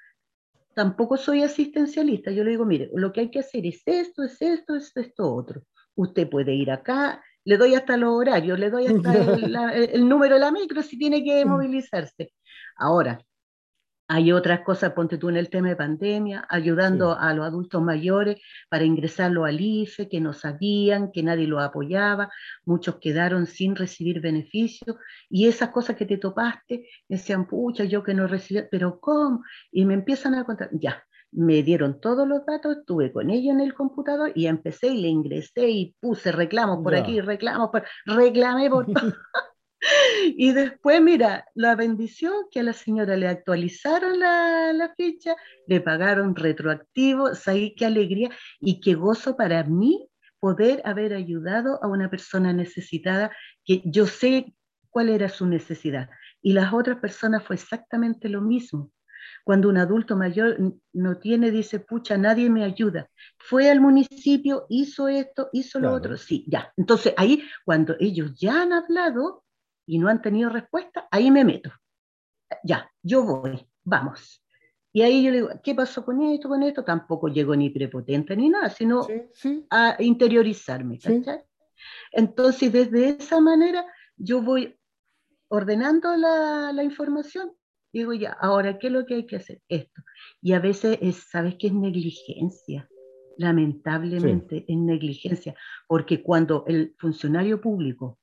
Tampoco 0.73 1.17
soy 1.17 1.43
asistencialista. 1.43 2.31
Yo 2.31 2.43
le 2.43 2.51
digo, 2.51 2.65
mire, 2.65 2.89
lo 2.93 3.11
que 3.11 3.21
hay 3.21 3.31
que 3.31 3.39
hacer 3.39 3.65
es 3.65 3.81
esto, 3.85 4.23
es 4.23 4.41
esto, 4.41 4.75
es 4.75 4.95
esto, 4.95 5.33
otro. 5.33 5.63
Usted 5.95 6.29
puede 6.29 6.53
ir 6.53 6.71
acá, 6.71 7.23
le 7.45 7.57
doy 7.57 7.75
hasta 7.75 7.95
los 7.95 8.13
horarios, 8.13 8.59
le 8.59 8.69
doy 8.69 8.87
hasta 8.87 9.13
el, 9.75 10.09
número 10.09 10.35
de 10.35 10.41
la 10.41 10.51
micro 10.51 10.81
si 10.81 10.97
tiene 10.97 11.23
que 11.23 11.45
movilizarse. 11.45 12.33
Ahora, 12.75 13.19
Hay 14.07 14.31
otras 14.31 14.61
cosas, 14.61 14.93
ponte 14.93 15.17
tú 15.17 15.29
en 15.29 15.37
el 15.37 15.49
tema 15.49 15.69
de 15.69 15.75
pandemia, 15.75 16.45
ayudando 16.47 17.17
a 17.17 17.33
los 17.33 17.45
adultos 17.45 17.81
mayores 17.81 18.39
para 18.69 18.83
ingresarlo 18.83 19.45
al 19.45 19.59
IFE, 19.59 20.07
que 20.07 20.21
no 20.21 20.31
sabían, 20.33 21.11
que 21.11 21.23
nadie 21.23 21.47
los 21.47 21.63
apoyaba, 21.63 22.29
muchos 22.65 22.97
quedaron 22.99 23.47
sin 23.47 23.75
recibir 23.75 24.21
beneficios, 24.21 24.95
y 25.27 25.47
esas 25.47 25.69
cosas 25.69 25.95
que 25.95 26.05
te 26.05 26.17
topaste, 26.17 26.87
decían, 27.09 27.47
pucha, 27.47 27.83
yo 27.83 28.03
que 28.03 28.13
no 28.13 28.27
recibí, 28.27 28.61
pero 28.69 28.99
¿cómo? 28.99 29.43
Y 29.71 29.85
me 29.85 29.95
empiezan 29.95 30.35
a 30.35 30.43
contar, 30.43 30.69
ya, 30.73 31.03
me 31.31 31.63
dieron 31.63 31.99
todos 31.99 32.27
los 32.27 32.45
datos, 32.45 32.77
estuve 32.77 33.11
con 33.11 33.29
ellos 33.29 33.53
en 33.53 33.61
el 33.61 33.73
computador 33.73 34.31
y 34.35 34.47
empecé 34.47 34.87
y 34.87 35.01
le 35.01 35.07
ingresé 35.09 35.69
y 35.69 35.95
puse 35.99 36.31
reclamos 36.31 36.81
por 36.83 36.95
aquí, 36.95 37.19
reclamos 37.21 37.69
por, 37.71 37.83
reclamé 38.05 38.69
por 38.69 38.85
todo. 38.93 39.13
y 40.37 40.51
después, 40.53 41.01
mira, 41.01 41.45
la 41.53 41.75
bendición 41.75 42.33
que 42.51 42.59
a 42.59 42.63
la 42.63 42.73
señora 42.73 43.15
le 43.17 43.27
actualizaron 43.27 44.19
la, 44.19 44.73
la 44.73 44.93
ficha, 44.95 45.35
le 45.67 45.81
pagaron 45.81 46.35
retroactivo, 46.35 47.35
sabí 47.35 47.75
qué 47.75 47.85
alegría 47.85 48.29
y 48.59 48.79
qué 48.79 48.95
gozo 48.95 49.35
para 49.35 49.63
mí 49.63 50.09
poder 50.39 50.81
haber 50.85 51.13
ayudado 51.13 51.83
a 51.83 51.87
una 51.87 52.09
persona 52.09 52.53
necesitada 52.53 53.31
que 53.63 53.81
yo 53.85 54.05
sé 54.05 54.53
cuál 54.89 55.09
era 55.09 55.29
su 55.29 55.45
necesidad. 55.45 56.09
Y 56.41 56.53
las 56.53 56.73
otras 56.73 56.99
personas 56.99 57.43
fue 57.43 57.55
exactamente 57.55 58.29
lo 58.29 58.41
mismo. 58.41 58.91
Cuando 59.43 59.69
un 59.69 59.77
adulto 59.77 60.15
mayor 60.15 60.57
no 60.93 61.17
tiene, 61.17 61.51
dice, 61.51 61.79
pucha, 61.79 62.17
nadie 62.17 62.49
me 62.49 62.63
ayuda. 62.63 63.09
Fue 63.37 63.69
al 63.69 63.81
municipio, 63.81 64.65
hizo 64.69 65.07
esto, 65.07 65.49
hizo 65.53 65.79
lo 65.79 65.93
otro. 65.93 66.17
Sí, 66.17 66.45
ya. 66.47 66.71
Entonces 66.77 67.13
ahí, 67.17 67.43
cuando 67.63 67.95
ellos 67.99 68.33
ya 68.39 68.61
han 68.61 68.73
hablado 68.73 69.44
y 69.85 69.99
no 69.99 70.07
han 70.07 70.21
tenido 70.21 70.49
respuesta, 70.49 71.07
ahí 71.11 71.31
me 71.31 71.45
meto. 71.45 71.71
Ya, 72.63 72.89
yo 73.01 73.23
voy, 73.23 73.65
vamos. 73.83 74.43
Y 74.93 75.01
ahí 75.01 75.23
yo 75.23 75.31
le 75.31 75.37
digo, 75.37 75.49
¿qué 75.63 75.75
pasó 75.75 76.05
con 76.05 76.21
esto, 76.21 76.47
con 76.47 76.63
esto? 76.63 76.83
Tampoco 76.83 77.27
llego 77.27 77.55
ni 77.55 77.69
prepotente 77.69 78.35
ni 78.35 78.49
nada, 78.49 78.69
sino 78.69 79.05
a 79.69 79.97
interiorizarme. 79.99 80.99
Entonces, 82.11 82.71
desde 82.71 83.09
esa 83.09 83.41
manera, 83.41 83.85
yo 84.15 84.41
voy 84.41 84.79
ordenando 85.49 86.15
la, 86.15 86.71
la 86.71 86.83
información 86.83 87.51
Digo, 87.95 88.11
ya, 88.11 88.35
ahora, 88.41 88.77
¿qué 88.77 88.87
es 88.87 88.93
lo 88.93 89.05
que 89.05 89.15
hay 89.15 89.25
que 89.25 89.37
hacer? 89.37 89.61
Esto. 89.69 90.01
Y 90.41 90.51
a 90.51 90.59
veces, 90.59 90.97
es, 91.01 91.29
¿sabes 91.31 91.55
qué 91.57 91.67
es 91.67 91.73
negligencia? 91.73 92.89
Lamentablemente 93.37 94.65
es 94.67 94.77
negligencia, 94.77 95.55
porque 95.87 96.21
cuando 96.21 96.65
el 96.67 96.93
funcionario 96.97 97.61
público 97.61 98.19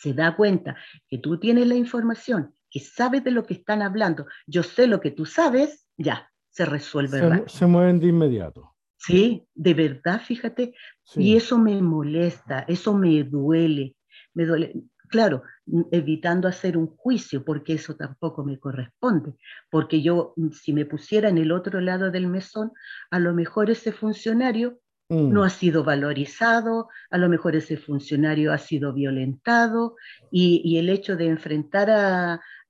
se 0.00 0.14
da 0.14 0.34
cuenta 0.36 0.76
que 1.08 1.18
tú 1.18 1.38
tienes 1.38 1.66
la 1.66 1.74
información, 1.74 2.54
que 2.70 2.80
sabes 2.80 3.22
de 3.22 3.30
lo 3.30 3.44
que 3.44 3.54
están 3.54 3.82
hablando, 3.82 4.26
yo 4.46 4.62
sé 4.62 4.86
lo 4.86 5.00
que 5.00 5.10
tú 5.10 5.26
sabes, 5.26 5.86
ya, 5.96 6.30
se 6.48 6.64
resuelve. 6.64 7.18
Se, 7.18 7.58
se 7.58 7.66
mueven 7.66 8.00
de 8.00 8.08
inmediato. 8.08 8.74
Sí, 8.96 9.46
de 9.54 9.74
verdad, 9.74 10.20
fíjate. 10.20 10.74
Y 11.16 11.36
eso 11.36 11.58
me 11.58 11.80
molesta, 11.80 12.60
eso 12.68 12.94
me 12.94 13.24
duele. 13.24 13.96
Me 14.34 14.44
duele 14.44 14.84
claro, 15.10 15.42
evitando 15.90 16.48
hacer 16.48 16.76
un 16.76 16.86
juicio, 16.86 17.44
porque 17.44 17.74
eso 17.74 17.96
tampoco 17.96 18.44
me 18.44 18.58
corresponde, 18.58 19.34
porque 19.70 20.00
yo, 20.00 20.32
mm, 20.36 20.50
si 20.52 20.72
me 20.72 20.86
pusiera 20.86 21.28
en 21.28 21.38
el 21.38 21.52
otro 21.52 21.80
lado 21.80 22.10
del 22.10 22.28
mesón, 22.28 22.72
a 23.10 23.18
lo 23.18 23.34
mejor 23.34 23.70
ese 23.70 23.92
funcionario 23.92 24.78
mm. 25.10 25.32
no 25.32 25.44
ha 25.44 25.50
sido 25.50 25.84
valorizado, 25.84 26.88
a 27.10 27.18
lo 27.18 27.28
mejor 27.28 27.56
ese 27.56 27.76
funcionario 27.76 28.52
ha 28.52 28.58
sido 28.58 28.94
violentado, 28.94 29.96
y, 30.30 30.78
el 30.78 30.88
hecho 30.88 31.16
de 31.16 31.26
enfrentar 31.26 31.90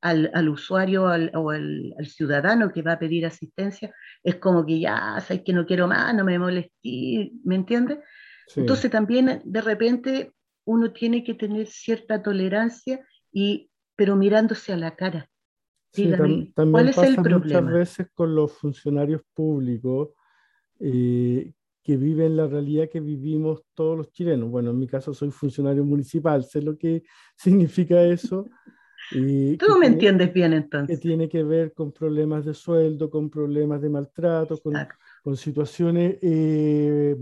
al, 0.00 0.48
usuario 0.48 1.04
o 1.04 1.50
al, 1.50 1.94
ciudadano 2.04 2.72
que 2.72 2.82
va 2.82 2.92
a 2.92 2.98
pedir 2.98 3.26
asistencia 3.26 3.94
es 4.24 4.36
como 4.36 4.64
que 4.64 4.80
ya, 4.80 5.20
sabes 5.20 5.42
que 5.44 5.52
no 5.52 5.66
quiero 5.66 5.86
más, 5.86 6.14
no 6.14 6.24
me 6.24 6.38
molesté, 6.38 7.32
¿me 7.44 7.54
entiendes? 7.54 7.98
Entonces 8.56 8.90
también 8.90 9.42
de 9.44 9.60
repente 9.60 10.32
uno 10.64 10.92
tiene 10.92 11.22
que 11.22 11.34
tener 11.34 11.66
cierta 11.66 12.22
tolerancia, 12.22 13.06
y, 13.30 13.70
pero 13.94 14.16
mirándose 14.16 14.72
a 14.72 14.76
la 14.76 14.96
cara. 14.96 15.28
también 15.92 16.52
¿cuál 16.54 16.88
es 16.88 16.98
el 16.98 17.16
problema? 17.16 17.60
Muchas 17.60 17.72
veces 17.72 18.06
con 18.14 18.34
los 18.34 18.52
funcionarios 18.52 19.22
públicos 19.34 20.08
eh, 20.80 21.52
que 21.82 21.96
viven 21.96 22.36
la 22.36 22.46
realidad 22.46 22.88
que 22.90 23.00
vivimos 23.00 23.64
todos 23.74 23.96
los 23.96 24.12
chilenos. 24.12 24.50
Bueno, 24.50 24.70
en 24.70 24.78
mi 24.78 24.86
caso 24.86 25.14
soy 25.14 25.30
funcionario 25.30 25.84
municipal, 25.84 26.44
sé 26.44 26.62
lo 26.62 26.76
que 26.76 27.02
significa 27.36 28.02
eso. 28.02 28.48
Y 29.12 29.56
Tú 29.56 29.78
me 29.78 29.86
entiendes 29.86 30.32
bien 30.32 30.52
entonces. 30.52 30.98
Que 30.98 31.02
tiene 31.02 31.28
que 31.28 31.42
ver 31.42 31.72
con 31.72 31.90
problemas 31.90 32.44
de 32.44 32.54
sueldo, 32.54 33.10
con 33.10 33.30
problemas 33.30 33.80
de 33.80 33.88
maltrato, 33.88 34.58
con, 34.58 34.74
con 35.22 35.36
situaciones 35.36 36.18
eh, 36.20 37.16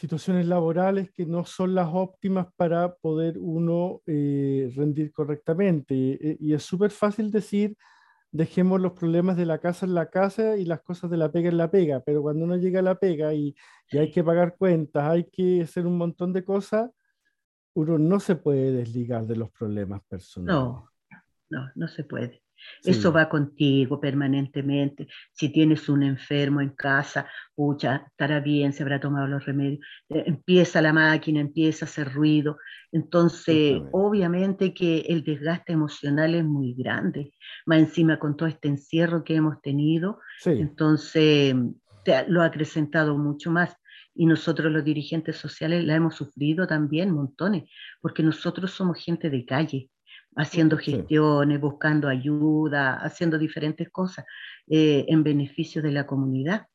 situaciones 0.00 0.46
laborales 0.46 1.10
que 1.12 1.26
no 1.26 1.44
son 1.44 1.74
las 1.74 1.88
óptimas 1.92 2.46
para 2.56 2.94
poder 2.94 3.36
uno 3.38 4.00
eh, 4.06 4.72
rendir 4.74 5.12
correctamente. 5.12 5.94
Eh, 5.94 6.36
y 6.40 6.54
es 6.54 6.62
súper 6.62 6.90
fácil 6.90 7.30
decir, 7.30 7.76
dejemos 8.32 8.80
los 8.80 8.92
problemas 8.92 9.36
de 9.36 9.46
la 9.46 9.58
casa 9.58 9.86
en 9.86 9.94
la 9.94 10.10
casa 10.10 10.56
y 10.56 10.64
las 10.64 10.82
cosas 10.82 11.10
de 11.10 11.16
la 11.16 11.32
pega 11.32 11.48
en 11.48 11.56
la 11.56 11.70
pega, 11.70 12.00
pero 12.00 12.22
cuando 12.22 12.44
uno 12.44 12.56
llega 12.56 12.80
a 12.80 12.82
la 12.82 12.98
pega 12.98 13.34
y, 13.34 13.54
y 13.90 13.98
hay 13.98 14.10
que 14.10 14.22
pagar 14.22 14.56
cuentas, 14.56 15.04
hay 15.04 15.24
que 15.24 15.62
hacer 15.62 15.86
un 15.86 15.98
montón 15.98 16.32
de 16.32 16.44
cosas, 16.44 16.90
uno 17.74 17.98
no 17.98 18.20
se 18.20 18.36
puede 18.36 18.72
desligar 18.72 19.26
de 19.26 19.36
los 19.36 19.50
problemas 19.50 20.02
personales. 20.04 20.54
No, 20.54 20.90
no, 21.50 21.70
no 21.74 21.88
se 21.88 22.04
puede. 22.04 22.42
Eso 22.84 23.12
va 23.12 23.28
contigo 23.28 24.00
permanentemente. 24.00 25.08
Si 25.32 25.50
tienes 25.50 25.88
un 25.88 26.02
enfermo 26.02 26.60
en 26.60 26.70
casa, 26.70 27.26
pucha, 27.54 28.06
estará 28.08 28.40
bien, 28.40 28.72
se 28.72 28.82
habrá 28.82 29.00
tomado 29.00 29.26
los 29.26 29.44
remedios. 29.44 29.80
Eh, 30.08 30.24
empieza 30.26 30.80
la 30.80 30.92
máquina, 30.92 31.40
empieza 31.40 31.84
a 31.84 31.88
hacer 31.88 32.12
ruido. 32.12 32.56
Entonces, 32.92 33.80
obviamente 33.92 34.74
que 34.74 35.00
el 35.08 35.22
desgaste 35.22 35.72
emocional 35.72 36.34
es 36.34 36.44
muy 36.44 36.74
grande. 36.74 37.32
Más 37.66 37.78
encima 37.78 38.18
con 38.18 38.36
todo 38.36 38.48
este 38.48 38.68
encierro 38.68 39.24
que 39.24 39.36
hemos 39.36 39.60
tenido, 39.60 40.18
entonces 40.44 41.54
lo 42.28 42.42
ha 42.42 42.46
acrecentado 42.46 43.16
mucho 43.18 43.50
más. 43.50 43.76
Y 44.14 44.26
nosotros 44.26 44.72
los 44.72 44.84
dirigentes 44.84 45.36
sociales 45.36 45.84
la 45.84 45.94
hemos 45.94 46.16
sufrido 46.16 46.66
también 46.66 47.12
montones, 47.12 47.70
porque 48.00 48.22
nosotros 48.22 48.72
somos 48.72 48.98
gente 48.98 49.30
de 49.30 49.44
calle 49.44 49.88
haciendo 50.36 50.76
gestiones, 50.76 51.60
buscando 51.60 52.08
ayuda, 52.08 52.94
haciendo 52.94 53.38
diferentes 53.38 53.90
cosas 53.90 54.24
eh, 54.66 55.04
en 55.08 55.22
beneficio 55.22 55.82
de 55.82 55.92
la 55.92 56.06
comunidad. 56.06 56.66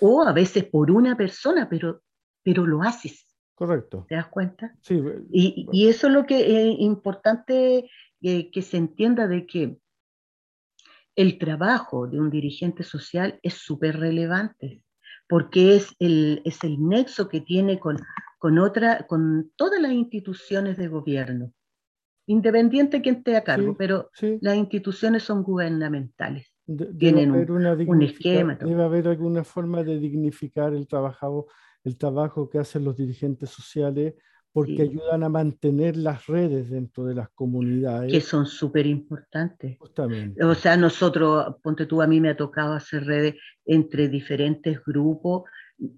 O 0.00 0.22
a 0.22 0.32
veces 0.32 0.64
por 0.64 0.90
una 0.90 1.16
persona, 1.16 1.68
pero, 1.68 2.02
pero 2.42 2.66
lo 2.66 2.82
haces. 2.82 3.26
Correcto. 3.54 4.06
¿Te 4.08 4.16
das 4.16 4.28
cuenta? 4.28 4.74
Sí. 4.80 5.00
Y, 5.30 5.68
y 5.72 5.88
eso 5.88 6.08
es 6.08 6.12
lo 6.12 6.26
que 6.26 6.70
es 6.70 6.80
importante 6.80 7.88
eh, 8.20 8.50
que 8.50 8.62
se 8.62 8.76
entienda 8.76 9.28
de 9.28 9.46
que 9.46 9.78
el 11.14 11.38
trabajo 11.38 12.06
de 12.06 12.18
un 12.18 12.30
dirigente 12.30 12.82
social 12.82 13.38
es 13.42 13.54
súper 13.54 13.98
relevante, 13.98 14.82
porque 15.28 15.76
es 15.76 15.94
el, 15.98 16.40
es 16.44 16.64
el 16.64 16.80
nexo 16.80 17.28
que 17.28 17.40
tiene 17.40 17.78
con, 17.78 17.98
con, 18.38 18.58
otra, 18.58 19.06
con 19.06 19.52
todas 19.56 19.80
las 19.80 19.92
instituciones 19.92 20.76
de 20.78 20.88
gobierno 20.88 21.52
independiente 22.26 23.02
quien 23.02 23.16
esté 23.16 23.36
a 23.36 23.44
cargo, 23.44 23.76
pero 23.76 24.10
las 24.40 24.56
instituciones 24.56 25.22
son 25.22 25.42
gubernamentales. 25.42 26.46
Tienen 26.98 27.32
un, 27.32 28.02
esquema. 28.02 28.54
Debe 28.54 28.84
haber 28.84 29.08
alguna 29.08 29.44
forma 29.44 29.82
de 29.82 29.98
dignificar 29.98 30.72
el 30.74 30.86
trabajo, 30.86 31.48
el 31.84 31.98
trabajo 31.98 32.48
que 32.48 32.58
hacen 32.58 32.84
los 32.84 32.96
dirigentes 32.96 33.50
sociales 33.50 34.14
porque 34.52 34.82
ayudan 34.82 35.22
a 35.22 35.30
mantener 35.30 35.96
las 35.96 36.26
redes 36.26 36.70
dentro 36.70 37.04
de 37.04 37.14
las 37.14 37.30
comunidades. 37.30 38.12
Que 38.12 38.20
son 38.20 38.44
súper 38.46 38.86
importantes. 38.86 39.78
Justamente. 39.78 40.44
O 40.44 40.54
sea, 40.54 40.76
nosotros, 40.76 41.56
ponte 41.62 41.86
tú, 41.86 42.02
a 42.02 42.06
mí 42.06 42.20
me 42.20 42.28
ha 42.28 42.36
tocado 42.36 42.74
hacer 42.74 43.04
redes 43.06 43.36
entre 43.64 44.08
diferentes 44.08 44.84
grupos. 44.84 45.44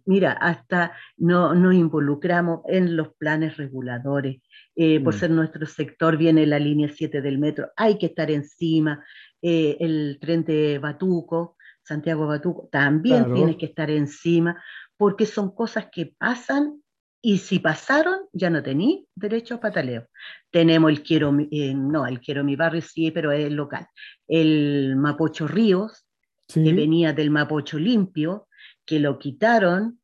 Mira, 0.05 0.33
hasta 0.33 0.93
no, 1.17 1.55
nos 1.55 1.75
involucramos 1.75 2.61
en 2.69 2.97
los 2.97 3.15
planes 3.17 3.57
reguladores, 3.57 4.41
eh, 4.77 5.01
por 5.01 5.15
mm. 5.15 5.19
ser 5.19 5.31
nuestro 5.31 5.67
sector, 5.67 6.17
viene 6.17 6.47
la 6.47 6.59
línea 6.59 6.89
7 6.89 7.21
del 7.21 7.39
metro, 7.39 7.71
hay 7.77 7.99
que 7.99 8.07
estar 8.07 8.31
encima, 8.31 9.05
eh, 9.43 9.77
el 9.81 10.19
tren 10.21 10.45
de 10.45 10.79
Batuco, 10.79 11.57
Santiago 11.83 12.27
Batuco, 12.27 12.69
también 12.73 13.33
tiene 13.35 13.59
que 13.59 13.67
estar 13.67 13.91
encima, 13.91 14.63
porque 14.97 15.27
son 15.27 15.55
cosas 15.55 15.89
que 15.93 16.15
pasan 16.19 16.83
y 17.27 17.39
si 17.39 17.59
pasaron, 17.59 18.27
ya 18.33 18.51
no 18.51 18.63
tení 18.63 19.07
derecho 19.15 19.55
a 19.55 19.61
pataleo. 19.61 20.09
Tenemos 20.51 20.91
el 20.91 21.03
Quiero, 21.03 21.35
eh, 21.51 21.73
no, 21.75 22.07
el 22.07 22.21
Quiero 22.21 22.45
mi 22.45 22.55
barrio 22.55 22.83
sí, 22.83 23.11
pero 23.11 23.33
es 23.33 23.51
local. 23.51 23.87
El 24.29 24.95
Mapocho 24.97 25.49
Ríos, 25.49 26.07
que 26.53 26.73
venía 26.75 27.15
del 27.15 27.31
Mapocho 27.31 27.79
Limpio, 27.79 28.49
que 28.85 29.01
lo 29.01 29.19
quitaron 29.19 30.01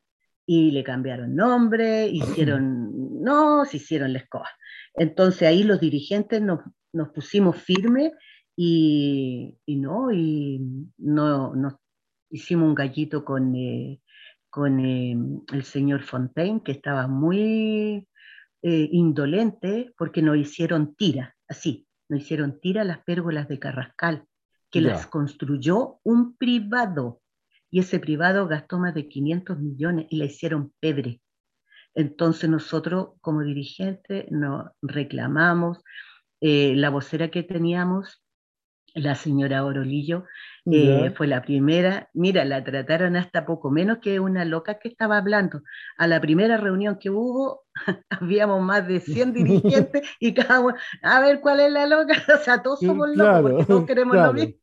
y 0.47 0.71
le 0.71 0.83
cambiaron 0.83 1.37
nombre, 1.37 2.07
hicieron, 2.12 3.23
no, 3.23 3.67
se 3.67 3.77
hicieron 3.77 4.15
la 4.15 4.21
escoba. 4.21 4.49
Entonces 5.00 5.49
ahí 5.49 5.62
los 5.62 5.80
dirigentes 5.80 6.42
nos, 6.42 6.61
pusimos 7.14 7.57
firmes 7.57 8.12
Y, 8.54 9.57
no, 9.66 10.12
y 10.12 10.61
no, 10.99 11.54
hicimos 12.28 12.69
un 12.69 12.75
gallito 12.75 13.25
con, 13.25 13.57
eh, 13.57 14.02
con 14.50 14.78
eh, 14.85 15.16
el 15.54 15.64
señor 15.64 16.02
Fontaine, 16.02 16.62
que 16.62 16.73
estaba 16.73 17.07
muy 17.09 18.07
eh, 18.62 18.88
indolente 18.92 19.95
porque 19.97 20.21
nos 20.21 20.37
hicieron 20.37 20.95
tira, 20.95 21.35
así, 21.49 21.87
nos 22.11 22.21
hicieron 22.21 22.61
tira 22.61 22.85
las 22.85 22.99
pérgolas 22.99 23.49
de 23.49 23.59
Carrascal, 23.59 24.26
que 24.71 24.83
las 24.83 25.07
construyó 25.07 25.99
un 26.02 26.37
privado. 26.37 27.23
Y 27.71 27.80
ese 27.80 28.00
privado 28.00 28.47
gastó 28.49 28.78
más 28.78 28.95
de 28.95 29.09
500 29.09 29.59
millones 29.59 30.09
y 30.11 30.19
la 30.19 30.26
hicieron 30.26 30.75
pebre. 30.78 31.23
Entonces 31.94 32.49
nosotros 32.49 33.11
como 33.20 33.42
dirigentes 33.42 34.30
nos 34.30 34.70
reclamamos, 34.82 35.78
eh, 36.40 36.75
la 36.76 36.90
vocera 36.90 37.30
que 37.30 37.42
teníamos 37.42 38.23
la 38.94 39.14
señora 39.14 39.64
Orolillo 39.64 40.25
eh, 40.66 41.12
fue 41.16 41.26
la 41.26 41.42
primera, 41.42 42.11
mira, 42.12 42.44
la 42.44 42.62
trataron 42.62 43.16
hasta 43.16 43.47
poco 43.47 43.70
menos 43.70 43.99
que 43.99 44.20
una 44.20 44.44
loca 44.44 44.78
que 44.78 44.88
estaba 44.88 45.16
hablando. 45.16 45.62
A 45.97 46.06
la 46.06 46.20
primera 46.20 46.56
reunión 46.56 46.99
que 46.99 47.11
hubo, 47.11 47.62
habíamos 48.11 48.62
más 48.62 48.87
de 48.87 49.00
100 49.00 49.32
dirigentes 49.35 50.09
y 50.20 50.35
cada 50.35 50.61
uno, 50.61 50.76
a 51.02 51.20
ver 51.20 51.40
cuál 51.40 51.61
es 51.61 51.73
la 51.73 51.87
loca, 51.87 52.14
o 52.40 52.44
sea, 52.44 52.62
todos 52.62 52.80
somos 52.80 53.09
locos 53.16 53.42
porque 53.42 53.64
todos 53.64 53.87
queremos 53.87 54.16
lo 54.16 54.32
mismo. 54.32 54.61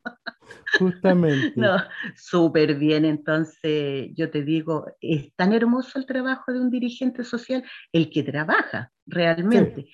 Justamente. 0.80 1.54
no, 1.56 1.78
súper 2.16 2.76
bien. 2.76 3.04
Entonces, 3.06 4.10
yo 4.14 4.30
te 4.30 4.44
digo, 4.44 4.86
es 5.02 5.34
tan 5.36 5.52
hermoso 5.54 6.00
el 6.00 6.06
trabajo 6.06 6.54
de 6.54 6.62
un 6.62 6.70
dirigente 6.70 7.24
social, 7.24 7.64
el 7.92 8.10
que 8.10 8.24
trabaja 8.24 8.92
realmente, 9.06 9.90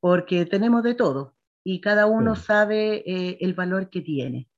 porque 0.00 0.46
tenemos 0.46 0.82
de 0.82 0.94
todo 0.94 1.34
y 1.64 1.80
cada 1.80 2.06
uno 2.06 2.34
sabe 2.36 3.02
eh, 3.06 3.38
el 3.40 3.54
valor 3.54 3.90
que 3.90 4.00
tiene. 4.00 4.48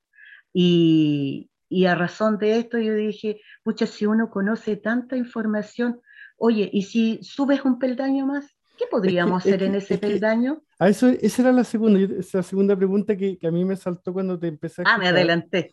Y, 0.53 1.51
y, 1.69 1.87
a 1.87 1.95
razón 1.95 2.39
de 2.39 2.59
esto 2.59 2.79
yo 2.79 2.95
dije, 2.95 3.41
pucha, 3.63 3.87
si 3.87 4.07
uno 4.07 4.31
conoce 4.31 4.77
tanta 4.77 5.17
información, 5.17 6.01
oye, 6.37 6.71
¿y 6.73 6.83
si 6.83 7.19
subes 7.23 7.65
un 7.65 7.79
peldaño 7.79 8.27
más? 8.27 8.47
¿Qué 8.79 8.87
podríamos 8.91 9.45
hacer 9.45 9.63
en 9.63 9.75
ese 9.77 9.99
peldaño? 9.99 10.63
a 10.79 10.89
eso, 10.89 11.09
esa 11.09 11.43
era 11.43 11.53
la 11.53 11.65
segunda, 11.65 12.01
esa 12.01 12.43
segunda 12.43 12.77
pregunta 12.77 13.17
que, 13.17 13.39
que, 13.39 13.47
a 13.47 13.51
mí 13.51 13.65
me 13.65 13.77
saltó 13.77 14.13
cuando 14.13 14.39
te 14.39 14.49
empecé 14.49 14.83
a... 14.83 14.95
Ah, 14.95 14.99
me 14.99 15.09
adelanté. 15.09 15.73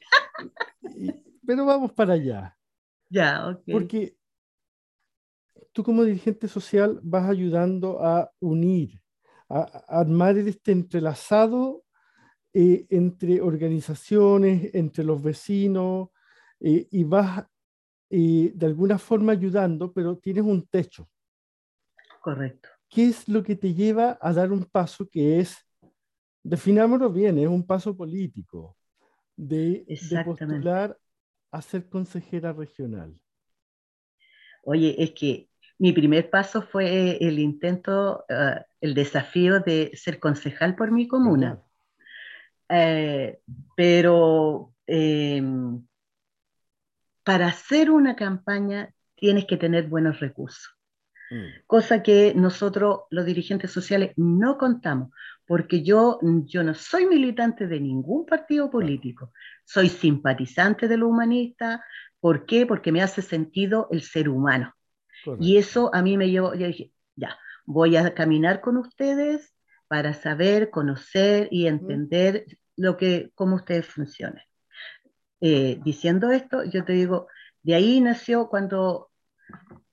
pero 1.46 1.66
vamos 1.66 1.92
para 1.94 2.14
allá. 2.14 2.58
Ya, 3.10 3.48
ok. 3.48 3.64
Porque 3.72 4.16
tú 5.72 5.84
como 5.84 6.04
dirigente 6.04 6.48
social 6.48 7.00
vas 7.04 7.30
ayudando 7.30 8.04
a 8.04 8.32
unir 8.40 9.01
a, 9.52 10.00
armar 10.00 10.38
este 10.38 10.72
entrelazado 10.72 11.84
eh, 12.54 12.86
entre 12.90 13.42
organizaciones, 13.42 14.74
entre 14.74 15.04
los 15.04 15.22
vecinos, 15.22 16.10
eh, 16.60 16.88
y 16.92 17.04
vas 17.04 17.46
eh, 18.10 18.52
de 18.54 18.66
alguna 18.66 18.98
forma 18.98 19.34
ayudando, 19.34 19.92
pero 19.92 20.18
tienes 20.18 20.44
un 20.44 20.66
techo. 20.68 21.10
Correcto. 22.22 22.70
¿Qué 22.90 23.08
es 23.08 23.28
lo 23.28 23.42
que 23.42 23.56
te 23.56 23.74
lleva 23.74 24.18
a 24.22 24.34
dar 24.34 24.52
un 24.52 24.66
paso 24.66 25.08
que 25.10 25.40
es, 25.40 25.58
definámoslo 26.44 27.10
bien, 27.10 27.38
es 27.40 27.48
un 27.48 27.66
paso 27.66 27.96
político, 27.96 28.78
de, 29.38 29.86
de 29.88 30.24
postular 30.26 30.98
a 31.52 31.62
ser 31.62 31.90
consejera 31.90 32.52
regional? 32.52 33.18
Oye, 34.64 35.02
es 35.02 35.12
que 35.12 35.51
mi 35.82 35.94
primer 35.94 36.30
paso 36.30 36.62
fue 36.62 37.18
el 37.26 37.40
intento, 37.40 38.24
uh, 38.30 38.62
el 38.82 38.94
desafío 38.94 39.62
de 39.62 39.90
ser 39.96 40.20
concejal 40.20 40.76
por 40.76 40.92
mi 40.92 41.08
comuna. 41.08 41.60
Eh, 42.70 43.40
pero 43.76 44.76
eh, 44.86 45.42
para 47.24 47.48
hacer 47.48 47.90
una 47.90 48.16
campaña 48.16 48.94
tienes 49.16 49.46
que 49.46 49.58
tener 49.58 49.88
buenos 49.88 50.20
recursos, 50.20 50.70
mm. 51.32 51.66
cosa 51.66 52.04
que 52.04 52.36
nosotros 52.36 53.02
los 53.10 53.26
dirigentes 53.26 53.72
sociales 53.72 54.12
no 54.18 54.60
contamos, 54.60 55.10
porque 55.48 55.82
yo, 55.82 56.20
yo 56.46 56.64
no 56.64 56.76
soy 56.76 57.08
militante 57.08 57.66
de 57.66 57.80
ningún 57.80 58.28
partido 58.28 58.70
político, 58.70 59.34
soy 59.66 59.90
simpatizante 59.90 60.88
de 60.88 60.98
lo 60.98 61.08
humanista, 61.08 61.84
¿por 62.20 62.46
qué? 62.46 62.68
Porque 62.68 62.92
me 62.92 63.02
hace 63.02 63.24
sentido 63.24 63.88
el 63.90 64.04
ser 64.04 64.30
humano. 64.30 64.76
Y 65.40 65.58
eso 65.58 65.94
a 65.94 66.02
mí 66.02 66.18
me 66.18 66.30
llevó, 66.30 66.54
yo 66.56 66.68
dije, 66.68 66.92
ya, 67.16 67.38
voy 67.66 67.96
a 67.96 68.14
caminar 68.14 68.62
con 68.62 68.78
ustedes 68.78 69.54
para 69.88 70.14
saber, 70.14 70.70
conocer 70.70 71.48
y 71.52 71.68
entender 71.68 72.46
lo 72.76 72.98
que, 72.98 73.32
cómo 73.36 73.58
ustedes 73.58 73.86
funcionan. 73.86 74.44
Eh, 75.42 75.80
diciendo 75.84 76.32
esto, 76.32 76.64
yo 76.64 76.86
te 76.86 76.94
digo, 76.94 77.28
de 77.64 77.76
ahí 77.76 78.00
nació 78.00 78.48
cuando 78.48 79.10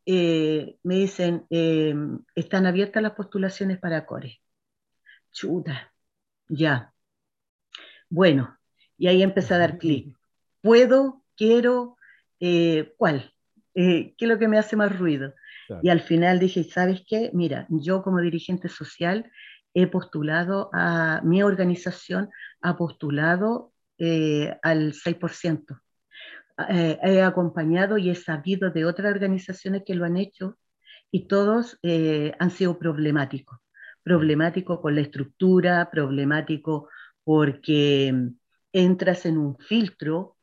eh, 0.06 0.78
me 0.82 0.96
dicen, 0.96 1.46
eh, 1.50 1.94
están 2.34 2.66
abiertas 2.66 3.02
las 3.02 3.12
postulaciones 3.12 3.78
para 3.78 4.06
CORE. 4.06 4.40
Chuta, 5.32 5.92
ya. 6.48 6.94
Bueno, 8.08 8.58
y 8.96 9.08
ahí 9.08 9.22
empecé 9.22 9.54
a 9.54 9.58
dar 9.58 9.78
clic. 9.78 10.16
Puedo, 10.60 11.22
quiero, 11.36 11.96
¿cuál? 12.96 13.34
Eh, 13.80 14.16
¿qué 14.18 14.24
es 14.24 14.28
lo 14.28 14.40
que 14.40 14.48
me 14.48 14.58
hace 14.58 14.74
más 14.74 14.98
ruido? 14.98 15.34
Y 15.82 15.88
al 15.88 16.00
final 16.00 16.40
dije, 16.40 16.64
¿sabes 16.64 17.04
qué? 17.06 17.30
Mira, 17.32 17.64
yo 17.68 18.02
como 18.02 18.18
dirigente 18.18 18.68
social 18.68 19.30
he 19.72 19.86
postulado 19.86 20.68
a, 20.72 21.20
mi 21.22 21.44
organización 21.44 22.28
ha 22.60 22.76
postulado 22.76 23.72
eh, 23.96 24.58
al 24.64 24.94
6%. 24.94 25.80
Eh, 26.70 26.98
he 27.04 27.22
acompañado 27.22 27.98
y 27.98 28.10
he 28.10 28.16
sabido 28.16 28.70
de 28.70 28.84
otras 28.84 29.12
organizaciones 29.12 29.84
que 29.86 29.94
lo 29.94 30.04
han 30.04 30.16
hecho 30.16 30.58
y 31.12 31.28
todos 31.28 31.78
han 31.84 32.50
sido 32.50 32.80
problemáticos. 32.80 33.60
Problemático 34.02 34.80
con 34.80 34.96
la 34.96 35.02
estructura, 35.02 35.88
problemático 35.88 36.88
porque 37.22 38.12
entras 38.72 39.24
en 39.24 39.38
un 39.38 39.56
filtro 39.56 40.37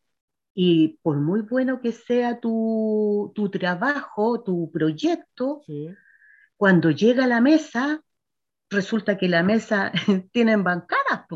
y 0.58 1.00
por 1.04 1.18
muy 1.18 1.42
bueno 1.42 1.82
que 1.82 1.92
sea 1.92 2.40
tu, 2.40 3.34
tu 3.36 3.50
trabajo, 3.50 4.42
tu 4.42 4.72
proyecto, 4.72 5.62
cuando 6.56 6.92
llega 6.92 7.26
a 7.26 7.28
la 7.28 7.42
mesa, 7.42 8.02
resulta 8.70 9.18
que 9.18 9.28
la 9.28 9.44
mesa 9.44 9.92
tienen 10.32 10.64
bancadas. 10.64 11.28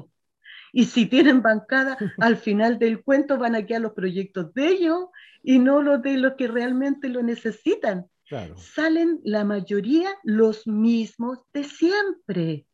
Y 0.72 0.86
si 0.86 1.06
tienen 1.08 1.42
bancada, 1.42 1.98
al 2.20 2.38
final 2.38 2.80
del 2.80 3.04
cuento 3.04 3.38
van 3.38 3.56
a 3.56 3.66
quedar 3.66 3.82
los 3.82 3.94
proyectos 3.94 4.54
de 4.54 4.68
ellos 4.70 5.08
y 5.44 5.60
no 5.60 5.82
los 5.82 6.02
de 6.02 6.16
los 6.16 6.36
que 6.36 6.48
realmente 6.48 7.10
lo 7.10 7.22
necesitan. 7.22 8.08
Salen 8.56 9.20
la 9.24 9.44
mayoría 9.44 10.12
los 10.24 10.66
mismos 10.66 11.40
de 11.52 11.64
siempre. 11.66 12.68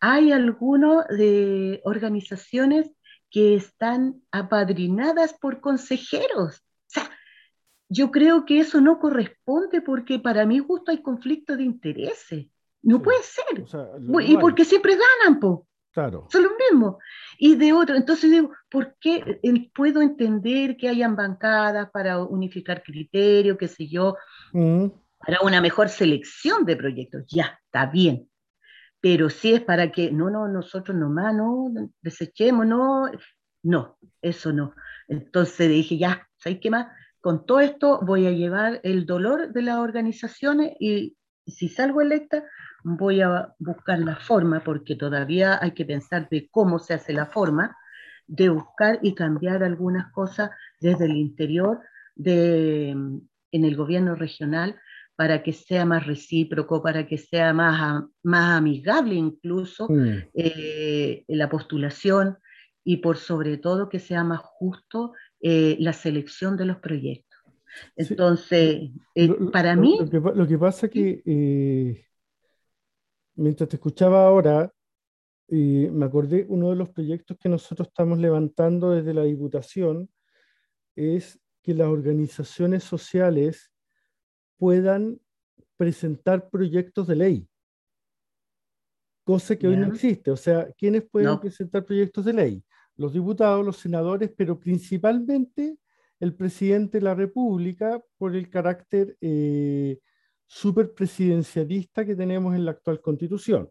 Hay 0.00 0.32
algunas 0.32 1.06
de 1.08 1.80
organizaciones 1.84 2.92
que 3.32 3.56
están 3.56 4.22
apadrinadas 4.30 5.32
por 5.32 5.60
consejeros. 5.60 6.56
O 6.58 6.86
sea, 6.86 7.10
yo 7.88 8.10
creo 8.10 8.44
que 8.44 8.60
eso 8.60 8.80
no 8.80 9.00
corresponde 9.00 9.80
porque 9.80 10.18
para 10.18 10.44
mi 10.46 10.58
gusto 10.60 10.90
hay 10.90 11.02
conflicto 11.02 11.56
de 11.56 11.64
intereses. 11.64 12.46
No 12.82 13.00
puede 13.00 13.22
ser. 13.22 13.64
y 14.22 14.36
porque 14.36 14.64
siempre 14.64 14.96
ganan, 14.96 15.40
po. 15.40 15.66
Claro. 15.92 16.26
Son 16.30 16.42
los 16.42 16.52
mismos. 16.70 16.96
Y 17.38 17.56
de 17.56 17.72
otro, 17.72 17.96
entonces 17.96 18.30
digo, 18.30 18.50
¿por 18.70 18.96
qué 19.00 19.40
puedo 19.74 20.00
entender 20.00 20.76
que 20.76 20.88
hayan 20.88 21.16
bancadas 21.16 21.90
para 21.90 22.22
unificar 22.22 22.82
criterios, 22.82 23.58
qué 23.58 23.68
sé 23.68 23.88
yo, 23.88 24.16
mm. 24.52 24.86
para 25.18 25.40
una 25.42 25.60
mejor 25.60 25.88
selección 25.88 26.64
de 26.64 26.76
proyectos? 26.76 27.24
Ya, 27.28 27.60
está 27.66 27.86
bien 27.86 28.28
pero 29.02 29.30
si 29.30 29.52
es 29.52 29.60
para 29.60 29.90
que, 29.90 30.12
no, 30.12 30.30
no, 30.30 30.46
nosotros 30.46 30.96
nomás, 30.96 31.34
no, 31.34 31.72
desechemos, 32.00 32.64
no, 32.64 33.10
no, 33.64 33.98
eso 34.22 34.52
no. 34.52 34.74
Entonces 35.08 35.68
dije, 35.68 35.98
ya, 35.98 36.28
¿sabes 36.36 36.60
qué 36.62 36.70
más? 36.70 36.86
Con 37.20 37.44
todo 37.44 37.58
esto 37.58 37.98
voy 38.02 38.28
a 38.28 38.30
llevar 38.30 38.80
el 38.84 39.04
dolor 39.04 39.52
de 39.52 39.62
las 39.62 39.78
organizaciones 39.78 40.76
y 40.78 41.16
si 41.44 41.68
salgo 41.68 42.00
electa, 42.00 42.44
voy 42.84 43.22
a 43.22 43.52
buscar 43.58 43.98
la 43.98 44.14
forma, 44.14 44.62
porque 44.62 44.94
todavía 44.94 45.58
hay 45.60 45.72
que 45.72 45.84
pensar 45.84 46.28
de 46.28 46.48
cómo 46.48 46.78
se 46.78 46.94
hace 46.94 47.12
la 47.12 47.26
forma, 47.26 47.76
de 48.28 48.50
buscar 48.50 49.00
y 49.02 49.16
cambiar 49.16 49.64
algunas 49.64 50.12
cosas 50.12 50.50
desde 50.78 51.06
el 51.06 51.16
interior 51.16 51.80
de, 52.14 52.90
en 52.90 53.64
el 53.64 53.76
gobierno 53.76 54.14
regional 54.14 54.80
para 55.22 55.40
que 55.40 55.52
sea 55.52 55.84
más 55.84 56.04
recíproco, 56.04 56.82
para 56.82 57.06
que 57.06 57.16
sea 57.16 57.52
más, 57.52 58.02
más 58.24 58.58
amigable 58.58 59.14
incluso 59.14 59.86
mm. 59.88 60.30
eh, 60.34 61.24
la 61.28 61.48
postulación 61.48 62.38
y 62.82 62.96
por 62.96 63.18
sobre 63.18 63.56
todo 63.56 63.88
que 63.88 64.00
sea 64.00 64.24
más 64.24 64.40
justo 64.42 65.12
eh, 65.40 65.76
la 65.78 65.92
selección 65.92 66.56
de 66.56 66.64
los 66.64 66.78
proyectos. 66.78 67.38
Entonces, 67.94 68.90
eh, 69.14 69.28
para 69.52 69.76
mí... 69.76 69.96
Lo 70.00 70.10
que, 70.10 70.36
lo 70.36 70.48
que, 70.48 70.58
pasa 70.58 70.86
es 70.86 70.92
que 70.92 72.04
mientras 73.36 73.68
te 73.68 73.76
escuchaba 73.76 74.26
ahora, 74.26 74.72
me 75.46 76.04
acordé, 76.04 76.46
uno 76.48 76.70
de 76.70 76.76
los 76.76 76.88
proyectos 76.88 77.36
que 77.38 77.48
nosotros 77.48 77.86
estamos 77.86 78.18
levantando 78.18 78.90
desde 78.90 79.14
la 79.14 79.22
Diputación 79.22 80.10
es 80.96 81.38
que 81.62 81.74
las 81.74 81.86
organizaciones 81.86 82.82
sociales 82.82 83.71
puedan 84.62 85.18
presentar 85.76 86.48
proyectos 86.48 87.08
de 87.08 87.16
ley, 87.16 87.48
cosa 89.24 89.56
que 89.56 89.66
hoy 89.66 89.76
no 89.76 89.88
existe. 89.88 90.30
O 90.30 90.36
sea, 90.36 90.68
¿quiénes 90.78 91.02
pueden 91.02 91.40
presentar 91.40 91.84
proyectos 91.84 92.24
de 92.24 92.32
ley? 92.32 92.64
Los 92.94 93.12
diputados, 93.12 93.66
los 93.66 93.78
senadores, 93.78 94.30
pero 94.36 94.60
principalmente 94.60 95.78
el 96.20 96.36
presidente 96.36 96.98
de 96.98 97.04
la 97.04 97.16
República 97.16 98.00
por 98.16 98.36
el 98.36 98.48
carácter 98.48 99.16
eh, 99.20 99.98
superpresidencialista 100.46 102.04
que 102.04 102.14
tenemos 102.14 102.54
en 102.54 102.64
la 102.64 102.70
actual 102.70 103.00
constitución. 103.00 103.68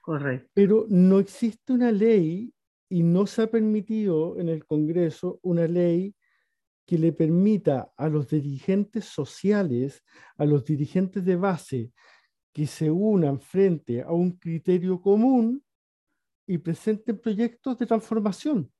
Correcto. 0.00 0.48
Pero 0.54 0.86
no 0.88 1.18
existe 1.18 1.74
una 1.74 1.92
ley 1.92 2.50
y 2.88 3.02
no 3.02 3.26
se 3.26 3.42
ha 3.42 3.50
permitido 3.50 4.38
en 4.38 4.48
el 4.48 4.64
Congreso 4.64 5.40
una 5.42 5.66
ley 5.66 6.14
que 6.90 6.98
le 6.98 7.12
permita 7.12 7.92
a 7.96 8.08
los 8.08 8.26
dirigentes 8.30 9.04
sociales, 9.04 10.02
a 10.36 10.44
los 10.44 10.64
dirigentes 10.64 11.24
de 11.24 11.36
base, 11.36 11.92
que 12.52 12.66
se 12.66 12.90
unan 12.90 13.38
frente 13.38 14.02
a 14.02 14.10
un 14.10 14.32
criterio 14.32 15.00
común 15.00 15.64
y 16.48 16.58
presenten 16.58 17.20
proyectos 17.20 17.78
de 17.78 17.86
transformación 17.86 18.72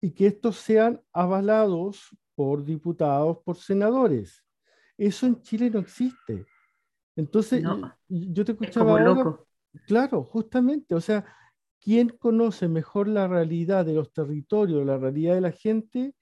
y 0.00 0.12
que 0.12 0.28
estos 0.28 0.56
sean 0.56 1.02
avalados 1.12 2.16
por 2.34 2.64
diputados, 2.64 3.40
por 3.44 3.58
senadores. 3.58 4.42
Eso 4.96 5.26
en 5.26 5.42
Chile 5.42 5.68
no 5.68 5.80
existe. 5.80 6.46
Entonces, 7.14 7.62
yo 8.08 8.42
te 8.42 8.52
escuchaba 8.52 8.92
ahora, 8.92 9.36
claro, 9.86 10.24
justamente, 10.24 10.94
o 10.94 11.00
sea, 11.02 11.26
¿quién 11.78 12.08
conoce 12.08 12.68
mejor 12.68 13.06
la 13.06 13.28
realidad 13.28 13.84
de 13.84 13.92
los 13.92 14.14
territorios, 14.14 14.86
la 14.86 14.96
realidad 14.96 15.34
de 15.34 15.42
la 15.42 15.52
gente, 15.52 16.14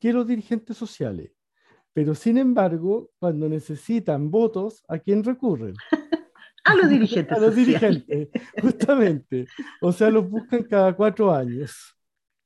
que 0.00 0.12
los 0.12 0.26
dirigentes 0.26 0.76
sociales? 0.76 1.30
Pero 1.92 2.14
sin 2.14 2.38
embargo, 2.38 3.10
cuando 3.18 3.48
necesitan 3.48 4.30
votos, 4.30 4.82
¿a 4.88 4.98
quién 4.98 5.22
recurren? 5.22 5.74
a 6.64 6.74
los 6.74 6.88
dirigentes. 6.88 7.36
a 7.36 7.40
los 7.40 7.54
dirigentes, 7.54 8.28
justamente. 8.60 9.46
O 9.80 9.92
sea, 9.92 10.10
los 10.10 10.28
buscan 10.28 10.62
cada 10.64 10.94
cuatro 10.94 11.32
años. 11.32 11.96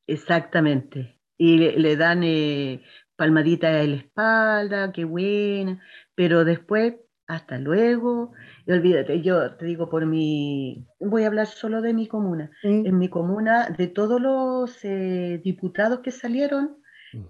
Exactamente. 0.07 1.21
Y 1.37 1.59
le, 1.59 1.97
dan 1.97 2.23
eh, 2.23 2.83
palmadita 3.17 3.83
en 3.83 3.91
la 3.91 3.97
espalda, 3.97 4.93
qué 4.93 5.05
buena, 5.05 5.83
pero 6.15 6.45
después, 6.45 6.95
hasta 7.27 7.59
luego. 7.59 8.33
Y 8.67 8.73
olvídate, 8.73 9.21
yo 9.23 9.57
te 9.57 9.67
digo 9.67 9.91
por 9.91 10.07
mi, 10.07 10.87
voy 11.01 11.25
a 11.25 11.27
hablar 11.27 11.47
solo 11.47 11.83
de 11.83 11.93
mi 11.93 12.07
comuna. 12.07 12.51
Mm. 12.63 12.87
En 12.87 12.99
mi 12.99 13.09
comuna, 13.09 13.69
de 13.71 13.89
todos 13.89 14.21
los 14.21 14.85
eh, 14.85 15.41
diputados 15.43 16.01
que 16.01 16.11
salieron. 16.11 16.77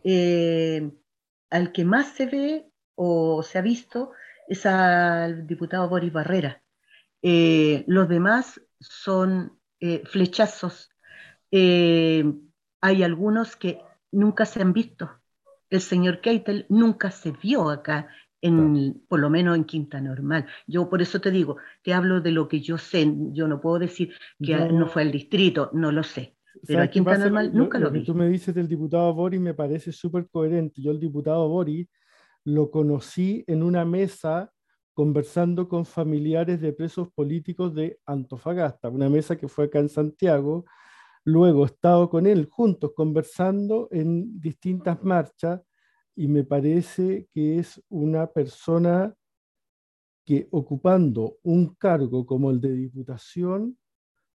Eh, 0.05 0.91
al 1.51 1.73
que 1.73 1.85
más 1.85 2.09
se 2.09 2.27
ve 2.27 2.67
o 2.95 3.43
se 3.43 3.59
ha 3.59 3.63
visto 3.63 4.13
es 4.49 4.67
al 4.67 5.47
diputado 5.47 5.89
Boris 5.89 6.13
Barrera. 6.13 6.63
los 7.23 8.09
demás 8.09 8.61
son 8.81 9.59
flechazos 10.05 10.91
hay 12.85 13.03
algunos 13.03 13.57
que 13.57 13.81
nunca 14.13 14.45
se 14.45 14.61
han 14.61 14.75
visto. 14.75 15.11
El 15.71 15.81
señor 15.81 16.21
Keitel 16.21 16.67
nunca 16.69 17.11
se 17.11 17.33
vio 17.33 17.71
acá, 17.71 18.09
en, 18.43 19.03
por 19.09 19.21
lo 19.21 19.31
menos 19.31 19.57
en 19.57 19.65
Quinta 19.65 20.03
Normal. 20.03 20.45
Yo 20.67 20.91
por 20.91 21.01
eso 21.01 21.19
te 21.19 21.31
digo, 21.31 21.57
te 21.83 21.95
hablo 21.95 22.21
de 22.21 22.31
lo 22.31 22.47
que 22.47 22.61
yo 22.61 22.77
sé. 22.77 23.11
Yo 23.33 23.49
no 23.49 23.63
puedo 23.63 23.79
decir 23.79 24.13
que 24.39 24.55
no, 24.71 24.87
fue 24.87 25.01
al 25.01 25.13
distrito, 25.13 25.71
no 25.73 25.93
lo 25.93 26.03
sé. 26.03 26.37
Pero 26.67 26.83
a 26.83 26.89
Quinta 26.89 27.19
Normal 27.19 27.53
nunca 27.53 27.79
lo, 27.79 27.87
lo 27.87 27.93
vi. 27.93 28.01
Que 28.01 28.07
tú 28.07 28.15
me 28.15 28.29
dices 28.29 28.55
del 28.55 28.69
diputado 28.69 29.13
Boris 29.15 29.41
me 29.41 29.55
parece 29.55 29.93
súper 29.93 30.29
coherente. 30.29 30.81
Yo 30.81 30.91
el 30.91 31.01
diputado 31.01 31.49
Boris 31.49 31.89
lo 32.45 32.71
conocí 32.71 33.45
en 33.47 33.63
una 33.63 33.85
mesa 33.85 34.53
conversando 34.93 35.69
con 35.69 35.85
familiares 35.85 36.61
de 36.61 36.73
presos 36.73 37.09
políticos 37.13 37.75
de 37.75 37.99
Antofagasta, 38.07 38.89
una 38.89 39.09
mesa 39.09 39.37
que 39.37 39.49
fue 39.49 39.65
acá 39.65 39.81
en 39.81 39.89
Santiago, 39.89 40.65
Luego 41.25 41.63
he 41.63 41.67
estado 41.67 42.11
con 42.11 42.27
él 42.27 42.49
juntos 42.51 42.93
conversando 42.95 43.89
en 43.91 44.39
distintas 44.41 45.03
marchas 45.03 45.63
y 46.15 46.29
me 46.29 46.45
parece 46.45 47.29
que 47.33 47.59
es 47.59 47.83
una 47.89 48.27
persona 48.27 49.15
que 50.27 50.49
ocupando 50.51 51.39
un 51.43 51.75
cargo 51.77 52.27
como 52.27 52.51
el 52.51 52.61
de 52.61 52.73
diputación 52.75 53.79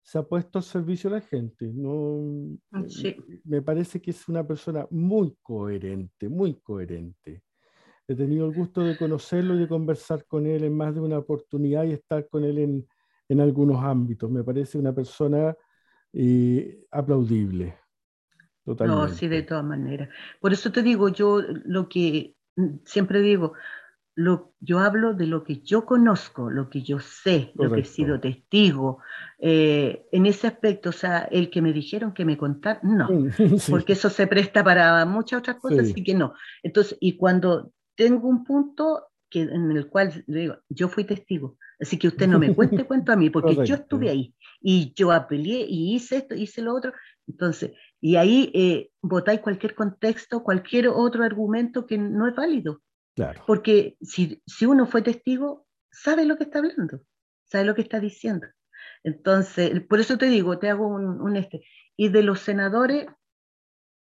se 0.10 0.18
ha 0.18 0.24
puesto 0.24 0.58
al 0.58 0.64
servicio 0.64 1.08
de 1.08 1.18
la 1.18 1.22
gente. 1.22 1.72
No, 1.72 2.58
ah, 2.72 2.82
Me 3.44 3.62
parece 3.62 4.02
que 4.02 4.10
es 4.10 4.28
una 4.28 4.44
persona 4.44 4.88
muy 4.90 5.38
coherente, 5.40 6.28
muy 6.28 6.56
coherente. 6.62 7.44
He 8.08 8.16
tenido 8.16 8.48
el 8.48 8.56
gusto 8.56 8.82
de 8.82 8.98
conocerlo 8.98 9.54
y 9.54 9.60
de 9.60 9.68
conversar 9.68 10.26
con 10.26 10.48
él 10.48 10.64
en 10.64 10.76
más 10.76 10.96
de 10.96 11.02
una 11.02 11.20
oportunidad 11.20 11.84
y 11.84 11.92
estar 11.92 12.28
con 12.28 12.44
él 12.44 12.58
en, 12.58 12.88
en 13.28 13.40
algunos 13.40 13.84
ámbitos. 13.84 14.32
Me 14.32 14.44
parece 14.44 14.80
una 14.80 14.96
persona 14.96 15.56
y 16.12 16.84
aplaudible. 16.90 17.78
Totalmente. 18.66 19.02
No, 19.04 19.10
sí, 19.10 19.28
de 19.28 19.44
todas 19.44 19.64
maneras. 19.64 20.10
Por 20.42 20.54
eso 20.54 20.72
te 20.72 20.82
digo, 20.82 21.10
yo 21.10 21.40
lo 21.66 21.88
que 21.88 22.36
siempre 22.84 23.22
digo, 23.22 23.54
lo, 24.20 24.52
yo 24.60 24.80
hablo 24.80 25.14
de 25.14 25.28
lo 25.28 25.46
que 25.46 25.62
yo 25.62 25.86
conozco, 25.86 26.50
lo 26.50 26.70
que 26.70 26.82
yo 26.82 27.00
sé, 27.00 27.54
lo 27.56 27.72
que 27.72 27.80
he 27.80 27.86
sido 27.86 28.20
testigo. 28.20 29.00
Eh, 29.40 30.08
en 30.12 30.26
ese 30.26 30.46
aspecto, 30.46 30.90
o 30.90 30.92
sea, 30.92 31.20
el 31.32 31.50
que 31.50 31.62
me 31.62 31.72
dijeron 31.72 32.14
que 32.14 32.26
me 32.26 32.38
contaron, 32.38 32.98
no, 32.98 33.08
porque 33.70 33.94
eso 33.94 34.10
se 34.10 34.28
presta 34.28 34.62
para 34.62 35.06
muchas 35.06 35.40
otras 35.40 35.56
cosas, 35.56 35.90
así 35.90 36.04
que 36.04 36.16
no. 36.16 36.34
Entonces, 36.64 36.98
y 37.00 37.16
cuando 37.16 37.72
tengo 37.96 38.28
un 38.28 38.44
punto 38.44 39.08
que, 39.30 39.44
en 39.44 39.72
el 39.72 39.88
cual 39.88 40.26
digo, 40.28 40.58
yo 40.68 40.90
fui 40.90 41.06
testigo, 41.06 41.56
así 41.80 41.98
que 41.98 42.10
usted 42.10 42.28
no 42.28 42.40
me 42.40 42.54
cuente 42.54 42.84
cuento 42.88 43.14
a 43.14 43.16
mí, 43.16 43.30
porque 43.30 43.66
yo 43.66 43.76
estuve 43.76 44.10
ahí 44.10 44.36
y 44.60 44.92
yo 44.98 45.14
apelé 45.14 45.66
y 45.66 45.96
hice 45.96 46.18
esto, 46.18 46.36
hice 46.36 46.62
lo 46.62 46.76
otro. 46.76 46.92
Entonces, 47.26 47.72
y 48.02 48.18
ahí 48.18 48.52
eh, 48.54 48.92
votáis 49.02 49.40
cualquier 49.40 49.76
contexto, 49.76 50.44
cualquier 50.44 50.90
otro 50.90 51.24
argumento 51.24 51.86
que 51.86 51.98
no 51.98 52.28
es 52.28 52.36
válido. 52.36 52.82
Claro. 53.16 53.44
Porque 53.46 53.98
si, 54.02 54.42
si 54.46 54.66
uno 54.66 54.86
fue 54.86 55.02
testigo, 55.02 55.68
sabe 55.92 56.26
lo 56.26 56.38
que 56.38 56.44
está 56.46 56.60
hablando, 56.60 57.02
sabe 57.44 57.66
lo 57.66 57.76
que 57.76 57.82
está 57.82 58.00
diciendo. 58.00 58.48
Entonces, 59.04 59.82
por 59.88 60.00
eso 60.00 60.18
te 60.18 60.28
digo, 60.28 60.60
te 60.60 60.70
hago 60.70 60.88
un, 60.88 61.36
este. 61.36 61.64
Y 61.96 62.10
de 62.10 62.24
los 62.24 62.40
senadores, 62.40 63.08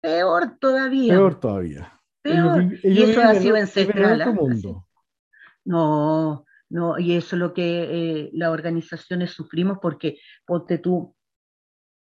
peor 0.00 0.58
todavía. 0.58 1.14
Peor 1.14 1.40
todavía. 1.40 2.00
Peor. 2.22 2.64
y 2.82 3.02
eso 3.02 3.20
ha 3.20 3.34
sido 3.34 3.56
ancestral. 3.56 4.36
No, 5.64 6.44
no, 6.68 6.98
y 6.98 7.16
eso 7.16 7.36
es 7.36 7.40
lo 7.40 7.52
que 7.52 7.82
eh, 7.90 8.30
las 8.32 8.50
organizaciones 8.50 9.32
sufrimos 9.32 9.78
porque, 9.80 10.18
ponte 10.44 10.78
tú, 10.78 11.14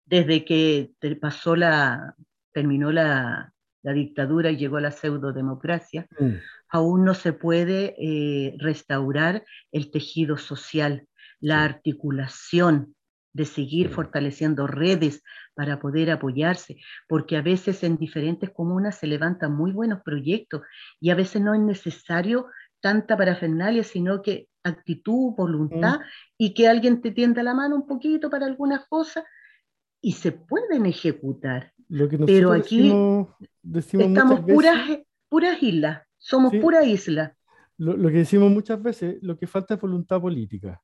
desde 0.04 0.44
que 0.44 0.94
pasó 1.20 1.54
la, 1.54 2.16
terminó 2.52 2.90
la, 2.90 3.52
dictadura 3.92 4.50
y 4.50 4.56
llegó 4.56 4.80
la 4.80 4.90
pseudodemocracia, 4.90 6.06
mm. 6.18 6.34
aún 6.70 7.04
no 7.04 7.14
se 7.14 7.32
puede 7.32 7.94
eh, 7.98 8.56
restaurar 8.58 9.44
el 9.72 9.90
tejido 9.90 10.36
social, 10.36 11.06
la 11.40 11.64
articulación 11.64 12.94
de 13.32 13.44
seguir 13.44 13.90
fortaleciendo 13.90 14.66
redes 14.66 15.22
para 15.54 15.78
poder 15.80 16.10
apoyarse, 16.10 16.76
porque 17.08 17.36
a 17.36 17.42
veces 17.42 17.84
en 17.84 17.96
diferentes 17.96 18.50
comunas 18.50 18.98
se 18.98 19.06
levantan 19.06 19.54
muy 19.54 19.72
buenos 19.72 20.02
proyectos 20.02 20.62
y 21.00 21.10
a 21.10 21.14
veces 21.14 21.42
no 21.42 21.54
es 21.54 21.60
necesario 21.60 22.46
tanta 22.80 23.16
parafernalia, 23.16 23.84
sino 23.84 24.22
que 24.22 24.48
actitud, 24.64 25.34
voluntad 25.36 26.00
y 26.36 26.54
que 26.54 26.68
alguien 26.68 27.00
te 27.00 27.10
tienda 27.10 27.42
la 27.42 27.54
mano 27.54 27.76
un 27.76 27.86
poquito 27.86 28.30
para 28.30 28.46
algunas 28.46 28.86
cosas 28.88 29.24
y 30.00 30.12
se 30.12 30.32
pueden 30.32 30.86
ejecutar. 30.86 31.72
Pero 31.88 32.52
aquí 32.52 32.92
estamos 33.72 34.40
puras, 34.40 34.98
puras 35.28 35.62
islas, 35.62 36.02
somos 36.18 36.54
pura 36.56 36.84
isla. 36.84 37.34
Lo, 37.78 37.96
que 38.08 38.18
decimos 38.18 38.50
muchas 38.50 38.82
veces, 38.82 39.18
lo 39.22 39.38
que 39.38 39.46
falta 39.46 39.74
es 39.74 39.80
voluntad 39.80 40.20
política. 40.20 40.82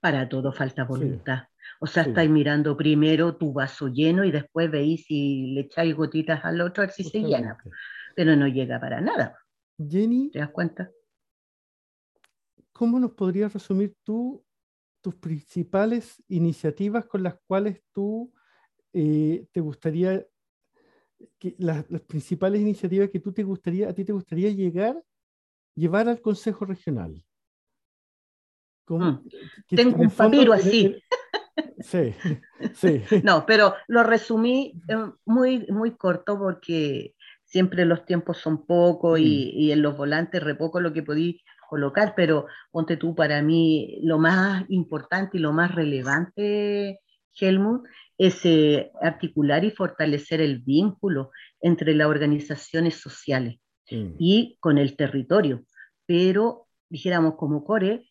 Para 0.00 0.28
todo 0.28 0.52
falta 0.52 0.84
voluntad. 0.84 1.48
O 1.80 1.86
sea, 1.86 2.04
estáis 2.04 2.30
mirando 2.30 2.76
primero 2.76 3.36
tu 3.36 3.52
vaso 3.52 3.88
lleno 3.88 4.24
y 4.24 4.30
después 4.30 4.70
veis 4.70 5.04
si 5.06 5.48
le 5.48 5.62
echáis 5.62 5.94
gotitas 5.94 6.44
al 6.44 6.60
otro 6.60 6.82
a 6.82 6.86
ver 6.86 6.94
si 6.94 7.04
se 7.04 7.20
llena. 7.20 7.58
Pero 8.14 8.36
no 8.36 8.46
llega 8.46 8.80
para 8.80 9.00
nada. 9.00 9.36
Jenny. 9.76 10.30
¿Te 10.30 10.38
das 10.38 10.50
cuenta? 10.50 10.90
¿Cómo 12.72 12.98
nos 12.98 13.12
podrías 13.12 13.52
resumir 13.52 13.96
tú 14.04 14.44
tus 15.00 15.16
principales 15.16 16.22
iniciativas 16.28 17.06
con 17.06 17.22
las 17.22 17.36
cuales 17.46 17.82
tú 17.92 18.32
eh, 18.92 19.46
te 19.52 19.60
gustaría, 19.60 20.26
que, 21.38 21.54
las, 21.58 21.84
principales 22.06 22.60
iniciativas 22.60 23.10
que 23.10 23.20
tú 23.20 23.32
te 23.32 23.42
gustaría, 23.42 23.88
a 23.88 23.92
ti 23.92 24.04
te 24.04 24.12
gustaría 24.12 24.50
llegar, 24.50 25.02
llevar 25.74 26.08
al 26.08 26.20
Consejo 26.20 26.64
Regional? 26.64 27.24
Mm. 28.88 29.28
Tengo 29.68 30.02
un 30.02 30.10
papiro 30.10 30.52
así. 30.52 30.96
Sí, 31.80 32.14
sí. 32.74 33.02
No, 33.22 33.44
pero 33.46 33.74
lo 33.88 34.02
resumí 34.02 34.80
eh, 34.88 34.96
muy, 35.26 35.66
muy 35.68 35.96
corto 35.96 36.38
porque 36.38 37.14
siempre 37.44 37.84
los 37.84 38.04
tiempos 38.04 38.38
son 38.38 38.64
pocos 38.66 39.18
y, 39.18 39.50
y, 39.50 39.72
en 39.72 39.82
los 39.82 39.96
volantes 39.96 40.42
re 40.42 40.54
poco 40.54 40.80
lo 40.80 40.92
que 40.92 41.02
podí 41.02 41.42
colocar, 41.68 42.14
pero 42.16 42.46
ponte 42.70 42.96
tú, 42.96 43.14
para 43.14 43.42
mí 43.42 43.98
lo 44.02 44.18
más 44.18 44.64
importante 44.68 45.36
y 45.36 45.40
lo 45.40 45.52
más 45.52 45.74
relevante, 45.74 47.00
Helmut, 47.34 47.86
es 48.16 48.44
eh, 48.44 48.90
articular 49.00 49.64
y 49.64 49.70
fortalecer 49.70 50.40
el 50.40 50.58
vínculo 50.58 51.30
entre 51.60 51.94
las 51.94 52.08
organizaciones 52.08 52.96
sociales 52.96 53.58
mm. 53.90 54.14
y 54.18 54.56
con 54.60 54.78
el 54.78 54.96
territorio, 54.96 55.64
pero 56.06 56.66
dijéramos 56.88 57.34
como 57.36 57.64
core, 57.64 58.08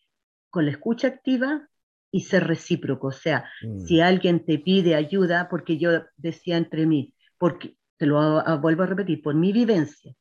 con 0.50 0.64
la 0.64 0.70
escucha 0.70 1.08
activa 1.08 1.68
y 2.10 2.20
ser 2.22 2.46
recíproco, 2.46 3.08
o 3.08 3.12
sea, 3.12 3.44
mm. 3.62 3.80
si 3.80 4.00
alguien 4.00 4.44
te 4.44 4.58
pide 4.58 4.94
ayuda, 4.94 5.48
porque 5.50 5.76
yo 5.76 5.90
decía 6.16 6.56
entre 6.56 6.86
mí, 6.86 7.12
porque 7.36 7.76
te 7.98 8.06
lo 8.06 8.42
vuelvo 8.60 8.84
a 8.84 8.86
repetir, 8.86 9.20
por 9.20 9.34
mi 9.34 9.52
vivencia, 9.52 10.14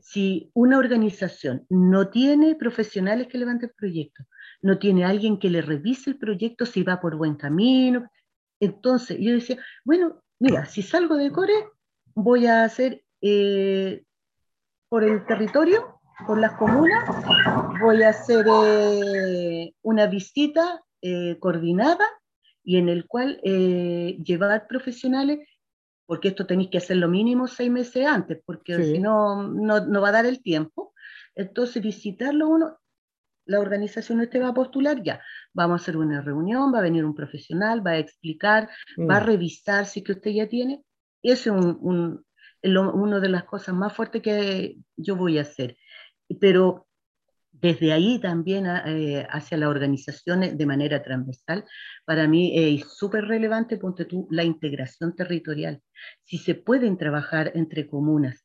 si 0.00 0.50
una 0.54 0.78
organización 0.78 1.64
no 1.70 2.10
tiene 2.10 2.54
profesionales 2.56 3.28
que 3.28 3.38
levanten 3.38 3.70
el 3.70 3.74
proyecto, 3.74 4.24
no 4.60 4.78
tiene 4.78 5.04
alguien 5.04 5.38
que 5.38 5.50
le 5.50 5.62
revise 5.62 6.10
el 6.10 6.18
proyecto 6.18 6.66
si 6.66 6.82
va 6.82 7.00
por 7.00 7.16
buen 7.16 7.36
camino, 7.36 8.06
entonces 8.64 9.18
yo 9.20 9.32
decía, 9.32 9.58
bueno, 9.84 10.22
mira, 10.38 10.66
si 10.66 10.82
salgo 10.82 11.16
de 11.16 11.30
Core, 11.30 11.68
voy 12.14 12.46
a 12.46 12.64
hacer 12.64 13.04
eh, 13.20 14.04
por 14.88 15.04
el 15.04 15.24
territorio, 15.26 16.00
por 16.26 16.38
las 16.38 16.52
comunas, 16.52 17.04
voy 17.80 18.02
a 18.02 18.10
hacer 18.10 18.46
eh, 18.48 19.74
una 19.82 20.06
visita 20.06 20.82
eh, 21.00 21.38
coordinada 21.40 22.04
y 22.62 22.76
en 22.76 22.88
el 22.88 23.06
cual 23.06 23.40
llevar 23.42 24.68
profesionales 24.68 25.40
porque 26.06 26.28
esto 26.28 26.46
tenéis 26.46 26.68
que 26.70 26.78
hacer 26.78 26.98
lo 26.98 27.08
mínimo 27.08 27.48
seis 27.48 27.70
meses 27.70 28.06
antes, 28.06 28.38
porque 28.44 28.76
si 28.84 28.98
no, 28.98 29.48
no, 29.48 30.00
va 30.00 30.10
a 30.10 30.12
dar 30.12 30.26
el 30.26 30.42
tiempo. 30.42 30.92
Entonces, 31.34 31.82
visitarlo 31.82 32.48
uno, 32.48 32.78
la 33.44 33.60
organización 33.60 34.20
este 34.20 34.38
va 34.38 34.48
a 34.48 34.54
postular, 34.54 35.02
ya, 35.02 35.20
vamos 35.52 35.80
a 35.80 35.82
hacer 35.82 35.96
una 35.96 36.20
reunión, 36.20 36.72
va 36.72 36.78
a 36.78 36.82
venir 36.82 37.04
un 37.04 37.14
profesional, 37.14 37.86
va 37.86 37.92
a 37.92 37.98
explicar, 37.98 38.68
va 38.98 39.16
a 39.16 39.20
mm. 39.20 39.26
revisar 39.26 39.86
si 39.86 40.02
que 40.02 40.12
usted 40.12 40.30
ya 40.30 40.48
tiene. 40.48 40.82
Eso 41.22 41.56
es 41.56 41.64
un, 41.80 42.24
una 42.62 43.20
de 43.20 43.28
las 43.28 43.44
cosas 43.44 43.74
más 43.74 43.92
fuertes 43.92 44.22
que 44.22 44.76
yo 44.96 45.16
voy 45.16 45.38
a 45.38 45.42
hacer. 45.42 45.76
Pero 46.40 46.86
desde 47.62 47.92
ahí 47.92 48.18
también 48.18 48.66
eh, 48.66 49.26
hacia 49.30 49.56
las 49.56 49.68
organizaciones 49.68 50.58
de 50.58 50.66
manera 50.66 51.02
transversal, 51.02 51.64
para 52.04 52.26
mí 52.26 52.52
es 52.54 52.92
súper 52.92 53.26
relevante, 53.26 53.76
ponte 53.76 54.04
tú, 54.04 54.26
la 54.30 54.42
integración 54.42 55.14
territorial. 55.14 55.80
Si 56.24 56.38
se 56.38 56.54
pueden 56.56 56.98
trabajar 56.98 57.52
entre 57.54 57.86
comunas, 57.86 58.44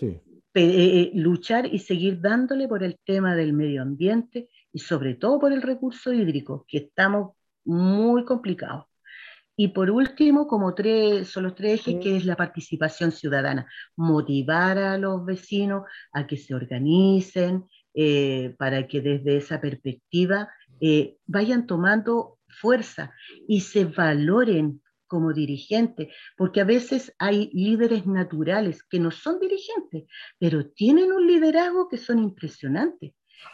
eh, 0.00 0.20
eh, 0.60 1.10
luchar 1.14 1.66
y 1.72 1.78
seguir 1.78 2.20
dándole 2.20 2.68
por 2.68 2.82
el 2.82 2.98
tema 3.04 3.34
del 3.34 3.52
medio 3.52 3.82
ambiente 3.82 4.48
y 4.72 4.78
sobre 4.78 5.14
todo 5.14 5.38
por 5.38 5.52
el 5.52 5.62
recurso 5.62 6.12
hídrico, 6.12 6.64
que 6.68 6.78
estamos 6.78 7.36
muy 7.64 8.24
complicados. 8.24 8.86
Y 9.58 9.68
por 9.68 9.90
último, 9.90 10.46
como 10.46 10.74
tres, 10.74 11.28
son 11.28 11.44
los 11.44 11.54
tres 11.54 11.80
ejes, 11.80 11.96
que 12.02 12.16
es 12.16 12.26
la 12.26 12.36
participación 12.36 13.10
ciudadana, 13.10 13.66
motivar 13.96 14.76
a 14.76 14.98
los 14.98 15.24
vecinos 15.24 15.84
a 16.12 16.26
que 16.26 16.36
se 16.36 16.54
organicen, 16.54 17.64
eh, 17.94 18.54
para 18.58 18.86
que 18.86 19.00
desde 19.00 19.38
esa 19.38 19.58
perspectiva 19.58 20.50
eh, 20.80 21.16
vayan 21.24 21.66
tomando 21.66 22.38
fuerza 22.46 23.14
y 23.48 23.60
se 23.60 23.86
valoren 23.86 24.82
como 25.06 25.32
dirigentes, 25.32 26.08
porque 26.36 26.60
a 26.60 26.64
veces 26.64 27.14
hay 27.18 27.50
líderes 27.52 28.06
naturales 28.06 28.82
que 28.82 29.00
no 29.00 29.10
son 29.10 29.40
dirigentes, 29.40 30.04
pero 30.38 30.68
tienen 30.70 31.12
un 31.12 31.26
liderazgo 31.26 31.88
que 31.88 31.98
son 31.98 32.18
impresionantes. 32.18 33.12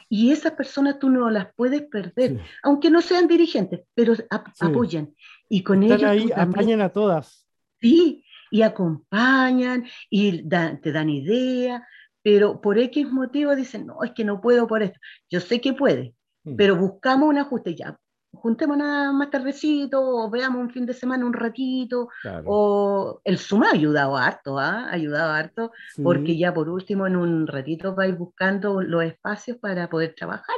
Y 0.08 0.30
esas 0.30 0.52
personas 0.52 0.98
tú 0.98 1.10
no 1.10 1.28
las 1.28 1.48
puedes 1.54 1.82
perder, 1.82 2.40
aunque 2.62 2.90
no 2.90 3.02
sean 3.02 3.26
dirigentes, 3.26 3.80
pero 3.94 4.14
apoyan. 4.30 5.14
Y 5.48 5.62
con 5.62 5.82
ellos... 5.82 6.02
ahí, 6.04 6.30
acompañan 6.34 6.80
a 6.80 6.88
todas. 6.88 7.46
Sí, 7.80 8.24
y 8.50 8.62
acompañan 8.62 9.86
y 10.08 10.48
te 10.48 10.92
dan 10.92 11.10
ideas 11.10 11.82
pero 12.22 12.60
por 12.60 12.78
X 12.78 13.10
motivo 13.10 13.54
dicen, 13.54 13.86
no, 13.86 14.02
es 14.04 14.12
que 14.12 14.24
no 14.24 14.40
puedo 14.40 14.66
por 14.66 14.82
esto. 14.82 14.98
Yo 15.28 15.40
sé 15.40 15.60
que 15.60 15.72
puede, 15.72 16.14
mm. 16.44 16.56
pero 16.56 16.76
buscamos 16.76 17.28
un 17.28 17.38
ajuste 17.38 17.74
ya. 17.74 17.98
Juntemos 18.42 18.76
nada 18.76 19.12
más 19.12 19.30
tardecito, 19.30 20.00
o 20.00 20.28
veamos 20.28 20.60
un 20.60 20.70
fin 20.70 20.84
de 20.84 20.94
semana 20.94 21.24
un 21.24 21.32
ratito, 21.32 22.08
o 22.44 23.20
el 23.24 23.38
Suma 23.38 23.68
ha 23.68 23.74
ayudado 23.74 24.16
harto, 24.16 24.58
¿ah? 24.58 24.88
ha 24.88 24.92
ayudado 24.92 25.32
harto, 25.32 25.72
porque 26.02 26.36
ya 26.36 26.52
por 26.52 26.68
último 26.68 27.06
en 27.06 27.16
un 27.16 27.46
ratito 27.46 27.94
vais 27.94 28.18
buscando 28.18 28.82
los 28.82 29.04
espacios 29.04 29.58
para 29.58 29.88
poder 29.88 30.14
trabajar. 30.16 30.56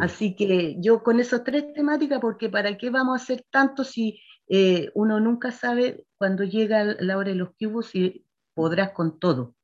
Así 0.00 0.34
que 0.34 0.76
yo 0.80 1.02
con 1.02 1.20
esas 1.20 1.44
tres 1.44 1.72
temáticas, 1.74 2.20
porque 2.20 2.48
¿para 2.48 2.76
qué 2.78 2.88
vamos 2.90 3.20
a 3.20 3.22
hacer 3.22 3.44
tanto 3.50 3.84
si 3.84 4.18
eh, 4.48 4.90
uno 4.94 5.20
nunca 5.20 5.52
sabe 5.52 6.06
cuando 6.16 6.44
llega 6.44 6.96
la 6.98 7.18
hora 7.18 7.28
de 7.28 7.36
los 7.36 7.50
cubos 7.58 7.86
si 7.88 8.24
podrás 8.54 8.92
con 8.92 9.18
todo? 9.18 9.54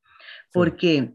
porque 0.52 1.14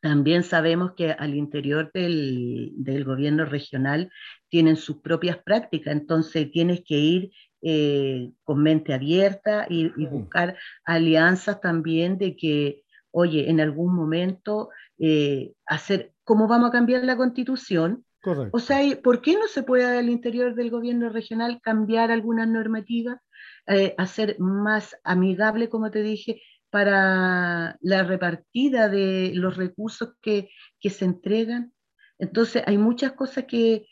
también 0.00 0.42
sabemos 0.42 0.92
que 0.96 1.12
al 1.12 1.34
interior 1.34 1.90
del, 1.92 3.04
gobierno 3.04 3.44
regional 3.44 4.10
tienen 4.52 4.76
sus 4.76 4.98
propias 4.98 5.38
prácticas, 5.38 5.94
entonces 5.94 6.50
tienes 6.50 6.82
que 6.84 6.98
ir 6.98 7.32
eh, 7.62 8.32
con 8.44 8.62
mente 8.62 8.92
abierta 8.92 9.64
y, 9.66 9.88
buscar 10.04 10.58
alianzas 10.84 11.58
también 11.62 12.18
de 12.18 12.36
que, 12.36 12.82
oye, 13.12 13.48
en 13.48 13.60
algún 13.60 13.94
momento 13.94 14.68
eh, 14.98 15.54
hacer, 15.64 16.12
¿cómo 16.22 16.48
vamos 16.48 16.68
a 16.68 16.72
cambiar 16.72 17.02
la 17.04 17.16
constitución? 17.16 18.04
O 18.52 18.58
sea, 18.58 18.80
¿por 19.02 19.22
qué 19.22 19.38
no 19.38 19.48
se 19.48 19.62
puede 19.62 19.86
al 19.86 20.10
interior 20.10 20.54
del 20.54 20.68
gobierno 20.68 21.08
regional 21.08 21.58
cambiar 21.62 22.10
algunas 22.10 22.46
normativas, 22.46 23.20
eh, 23.66 23.94
hacer 23.96 24.36
más 24.38 24.94
amigable, 25.02 25.70
como 25.70 25.90
te 25.90 26.02
dije, 26.02 26.42
para 26.68 27.78
la 27.80 28.02
repartida 28.02 28.90
de 28.90 29.32
los 29.34 29.56
recursos 29.56 30.10
que, 30.20 30.50
que 30.78 30.90
se 30.90 31.06
entregan. 31.06 31.72
Entonces, 32.18 32.62
hay 32.66 32.76
muchas 32.76 33.12
cosas 33.12 33.44
que 33.46 33.86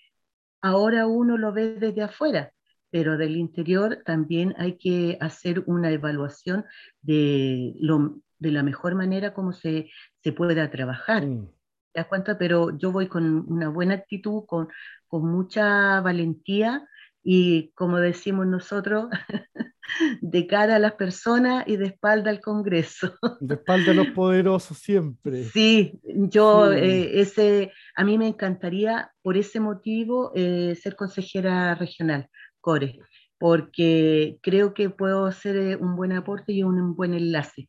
ahora 0.61 1.07
uno 1.07 1.37
lo 1.37 1.53
ve 1.53 1.75
desde 1.75 2.03
afuera, 2.03 2.53
pero 2.91 3.17
del 3.17 3.37
interior 3.37 4.03
también 4.05 4.55
hay 4.59 4.77
que 4.77 5.17
hacer 5.21 5.63
una 5.67 5.91
evaluación 5.91 6.65
de, 7.03 7.75
lo, 7.79 8.21
de 8.39 8.51
la 8.51 8.63
mejor 8.63 8.95
manera 8.95 9.33
como 9.33 9.53
se, 9.53 9.91
se 10.23 10.33
pueda 10.33 10.71
trabajar. 10.71 11.27
Mm. 11.27 11.49
¿Te 11.93 12.01
das 12.01 12.07
cuenta? 12.07 12.39
Pero 12.39 12.77
yo 12.79 12.93
voy 12.93 13.09
con 13.09 13.45
una 13.53 13.69
buena 13.69 13.95
actitud, 13.95 14.45
con, 14.47 14.69
con 15.09 15.27
mucha 15.27 16.01
valentía 16.01 16.87
y 17.23 17.71
como 17.75 17.99
decimos 17.99 18.47
nosotros, 18.47 19.09
de 20.21 20.47
cara 20.47 20.77
a 20.77 20.79
las 20.79 20.93
personas 20.93 21.65
y 21.67 21.77
de 21.77 21.87
espalda 21.87 22.31
al 22.31 22.41
Congreso. 22.41 23.15
De 23.41 23.55
espalda 23.55 23.93
a 23.93 23.95
los 23.95 24.09
poderosos 24.09 24.79
siempre. 24.79 25.45
Sí, 25.45 25.99
yo, 26.05 26.73
eh, 26.73 27.21
ese, 27.21 27.73
a 27.97 28.05
mí 28.05 28.19
me 28.19 28.29
encantaría 28.29 29.11
por 29.23 29.37
ese 29.37 29.61
motivo 29.61 30.33
eh, 30.35 30.77
ser 30.81 30.97
consejera 30.97 31.75
regional, 31.75 32.29
CORE, 32.61 32.99
porque 33.39 34.39
creo 34.43 34.75
que 34.75 34.91
puedo 34.91 35.27
hacer 35.27 35.57
eh, 35.57 35.77
un 35.77 35.97
buen 35.97 36.13
aporte 36.13 36.53
y 36.53 36.63
un, 36.63 36.95
buen 36.95 37.15
enlace. 37.15 37.69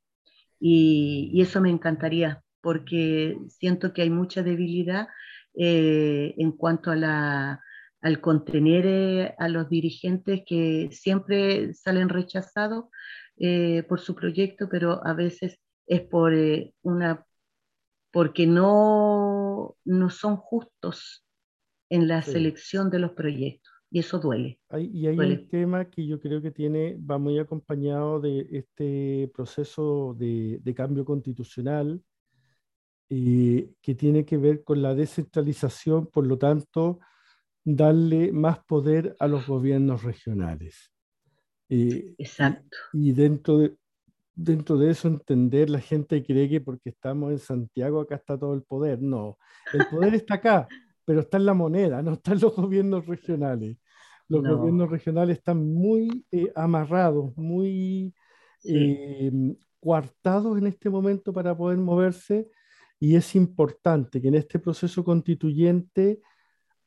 Y, 0.60 1.32
y, 1.34 1.42
eso 1.42 1.60
me 1.60 1.72
encantaría, 1.72 2.44
porque 2.62 3.38
siento 3.48 3.94
que 3.94 4.04
hay 4.04 4.10
mucha 4.10 4.44
debilidad 4.44 5.08
en 5.54 6.54
cuanto 6.54 6.92
a 6.92 6.96
la 6.96 7.62
al 8.02 8.20
contener 8.20 8.86
eh, 8.86 9.36
a 9.38 9.48
los 9.48 9.70
dirigentes 9.70 10.42
que 10.46 10.90
siempre 10.92 11.74
salen 11.74 12.10
rechazados 12.10 12.86
eh, 13.38 13.84
por 13.88 14.00
su 14.00 14.16
proyecto, 14.16 14.68
pero 14.70 15.06
a 15.06 15.14
veces 15.14 15.60
es 15.88 16.02
por 16.02 16.34
eh, 16.34 16.74
una 16.82 17.26
porque 18.12 18.46
no, 18.46 19.78
no 19.86 20.10
son 20.10 20.36
justos 20.36 21.26
en 21.90 22.08
la 22.10 22.22
selección 22.22 22.90
de 22.90 23.00
los 23.00 23.12
proyectos 23.12 23.72
y 23.90 24.00
eso 24.00 24.20
duele. 24.20 24.60
y 24.78 25.08
hay 25.08 25.18
un 25.18 25.48
tema 25.48 25.90
que 25.90 26.06
yo 26.06 26.20
creo 26.20 26.42
que 26.42 26.52
tiene, 26.52 26.98
va 26.98 27.18
muy 27.18 27.40
acompañado 27.40 28.20
de 28.20 28.48
este 28.52 29.32
proceso 29.34 30.14
de, 30.18 30.60
de 30.62 30.74
cambio 30.74 31.06
constitucional 31.06 32.02
que 33.10 33.96
tiene 33.96 34.24
que 34.24 34.38
ver 34.38 34.64
con 34.64 34.82
la 34.82 34.96
descentralización, 34.96 36.08
por 36.08 36.26
lo 36.26 36.38
tanto, 36.38 37.00
darle 37.64 38.32
más 38.32 38.60
poder 38.66 39.16
a 39.20 39.28
los 39.28 39.48
gobiernos 39.48 40.04
regionales. 40.04 40.92
Exacto. 41.70 42.78
Y, 42.94 43.14
dentro, 43.14 43.60
de, 43.60 43.78
dentro 44.36 44.78
de 44.78 44.92
eso 44.92 45.08
entender, 45.08 45.70
la 45.70 45.80
gente 45.80 46.24
cree 46.24 46.50
que 46.50 46.62
porque 46.62 46.90
estamos 46.90 47.32
en 47.32 47.40
Santiago 47.40 48.02
acá 48.02 48.16
está 48.16 48.38
todo 48.38 48.54
el 48.54 48.64
poder. 48.64 49.02
No, 49.02 49.38
el 49.74 49.86
poder 49.88 50.16
está 50.16 50.36
acá, 50.36 50.68
pero 51.06 51.22
está 51.22 51.38
en 51.38 51.46
la 51.46 51.54
moneda, 51.54 52.02
no 52.02 52.14
está 52.14 52.34
en 52.34 52.42
los 52.42 52.56
gobiernos 52.56 53.06
regionales. 53.06 53.78
Los 54.28 54.44
gobiernos 54.44 54.90
regionales 54.90 55.40
están 55.40 55.74
muy 55.74 56.26
eh, 56.32 56.50
amarrados, 56.56 57.36
muy 57.36 58.14
em, 58.64 59.58
coartados 59.82 60.58
en 60.58 60.68
este 60.68 60.90
momento 60.90 61.34
para 61.34 61.56
poder 61.56 61.78
moverse 61.80 62.50
y 62.98 63.16
es 63.16 63.36
importante 63.36 64.22
que 64.22 64.30
en 64.30 64.36
este 64.36 64.60
proceso 64.60 65.04
constituyente 65.04 66.22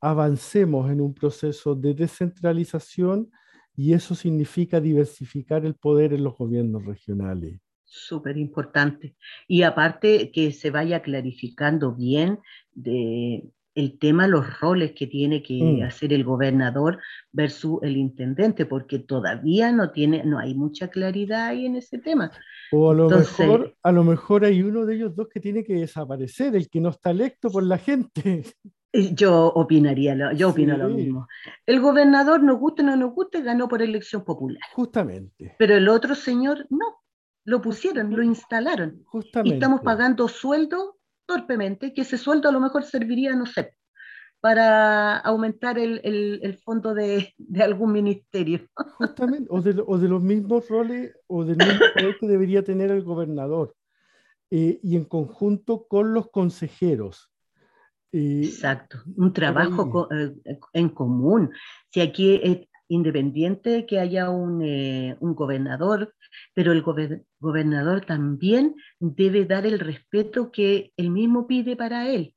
avancemos 0.04 0.90
en 0.90 1.00
un 1.00 1.14
proceso 1.14 1.74
de 1.74 1.94
descentralización 1.94 3.30
y 3.74 3.94
eso 3.94 4.14
significa 4.14 4.78
diversificar 4.78 5.64
el 5.64 5.76
poder 5.76 6.12
en 6.12 6.22
los 6.22 6.36
gobiernos 6.36 6.84
regionales. 6.84 7.58
Súper 7.84 8.36
importante. 8.36 9.16
Y 9.48 9.62
aparte 9.62 10.30
que 10.30 10.52
se 10.52 10.70
vaya 10.70 11.00
clarificando 11.00 11.92
bien 11.92 12.38
de 12.74 13.48
el 13.74 13.98
tema, 13.98 14.28
los 14.28 14.60
roles 14.60 14.92
que 14.92 15.06
tiene 15.06 15.42
que 15.42 15.60
mm. 15.60 15.82
hacer 15.82 16.12
el 16.12 16.22
gobernador 16.22 17.00
versus 17.32 17.80
el 17.82 17.96
intendente, 17.96 18.66
porque 18.66 19.00
todavía 19.00 19.72
no 19.72 19.90
tiene, 19.90 20.22
no 20.24 20.38
hay 20.38 20.54
mucha 20.54 20.88
claridad 20.88 21.48
ahí 21.48 21.66
en 21.66 21.76
ese 21.76 21.98
tema. 21.98 22.30
O 22.70 22.90
a 22.90 22.94
lo, 22.94 23.08
mejor, 23.08 23.74
a 23.82 23.90
lo 23.90 24.04
mejor 24.04 24.44
hay 24.44 24.62
uno 24.62 24.84
de 24.84 24.96
ellos 24.96 25.16
dos 25.16 25.28
que 25.28 25.40
tiene 25.40 25.64
que 25.64 25.74
desaparecer, 25.74 26.54
el 26.54 26.68
que 26.68 26.80
no 26.80 26.90
está 26.90 27.10
electo 27.10 27.50
por 27.50 27.64
la 27.64 27.78
gente. 27.78 28.44
Yo 29.14 29.48
opinaría, 29.48 30.32
yo 30.34 30.50
opino 30.50 30.76
lo 30.76 30.88
mismo. 30.88 31.26
El 31.66 31.80
gobernador, 31.80 32.42
nos 32.42 32.60
guste 32.60 32.82
o 32.82 32.84
no 32.84 32.96
nos 32.96 33.12
guste, 33.12 33.42
ganó 33.42 33.68
por 33.68 33.82
elección 33.82 34.24
popular. 34.24 34.62
Justamente. 34.72 35.56
Pero 35.58 35.74
el 35.74 35.88
otro 35.88 36.14
señor 36.14 36.66
no, 36.70 37.02
lo 37.44 37.60
pusieron, 37.60 38.14
lo 38.14 38.22
instalaron. 38.22 39.02
Justamente. 39.06 39.50
Y 39.50 39.58
estamos 39.58 39.80
pagando 39.80 40.28
sueldo 40.28 40.98
torpemente, 41.26 41.92
que 41.92 42.02
ese 42.02 42.18
sueldo 42.18 42.48
a 42.48 42.52
lo 42.52 42.60
mejor 42.60 42.84
serviría, 42.84 43.34
no 43.34 43.46
sé, 43.46 43.74
para 44.40 45.16
aumentar 45.16 45.78
el, 45.78 46.00
el, 46.04 46.58
fondo 46.58 46.94
de, 46.94 47.34
de, 47.36 47.62
algún 47.62 47.92
ministerio. 47.92 48.60
Justamente, 48.98 49.48
o 49.50 49.60
de, 49.60 49.82
o 49.86 49.98
de, 49.98 50.08
los 50.08 50.22
mismos 50.22 50.68
roles 50.68 51.16
o 51.26 51.44
del 51.44 51.56
mismo 51.56 51.80
poder 51.94 52.16
que 52.20 52.28
debería 52.28 52.62
tener 52.62 52.92
el 52.92 53.02
gobernador. 53.02 53.74
Eh, 54.50 54.78
y 54.82 54.96
en 54.96 55.06
conjunto 55.06 55.86
con 55.88 56.14
los 56.14 56.30
consejeros. 56.30 57.33
Exacto, 58.16 58.98
un 59.16 59.32
trabajo 59.32 60.08
eh, 60.12 60.32
en 60.72 60.88
común. 60.90 61.50
Si 61.90 62.00
aquí 62.00 62.40
es 62.40 62.68
independiente 62.86 63.86
que 63.86 63.98
haya 63.98 64.30
un, 64.30 64.62
eh, 64.62 65.16
un 65.18 65.34
gobernador, 65.34 66.14
pero 66.54 66.70
el 66.70 66.84
gobernador 67.40 68.04
también 68.04 68.76
debe 69.00 69.46
dar 69.46 69.66
el 69.66 69.80
respeto 69.80 70.52
que 70.52 70.92
él 70.96 71.10
mismo 71.10 71.48
pide 71.48 71.74
para 71.74 72.08
él. 72.08 72.33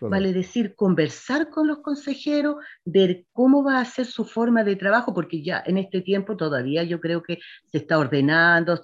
Vale 0.00 0.32
decir, 0.32 0.74
conversar 0.74 1.50
con 1.50 1.66
los 1.66 1.78
consejeros, 1.78 2.56
ver 2.84 3.26
cómo 3.32 3.62
va 3.62 3.80
a 3.80 3.84
ser 3.84 4.06
su 4.06 4.24
forma 4.24 4.64
de 4.64 4.76
trabajo, 4.76 5.12
porque 5.12 5.42
ya 5.42 5.62
en 5.66 5.78
este 5.78 6.00
tiempo 6.00 6.36
todavía 6.36 6.82
yo 6.84 7.00
creo 7.00 7.22
que 7.22 7.38
se 7.70 7.78
está 7.78 7.98
ordenando, 7.98 8.80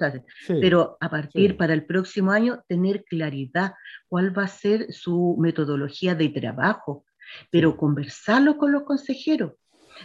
pero 0.61 0.96
a 1.00 1.11
partir 1.11 1.56
para 1.56 1.72
el 1.74 1.87
próximo 1.87 2.32
año 2.32 2.62
tener 2.68 3.04
claridad 3.04 3.74
cuál 4.09 4.37
va 4.37 4.44
a 4.44 4.48
ser 4.48 4.92
su 4.92 5.37
metodología 5.38 6.14
de 6.14 6.28
trabajo, 6.28 7.04
pero 7.50 7.76
conversarlo 7.76 8.56
con 8.56 8.72
los 8.72 8.85
consejeros 8.85 9.52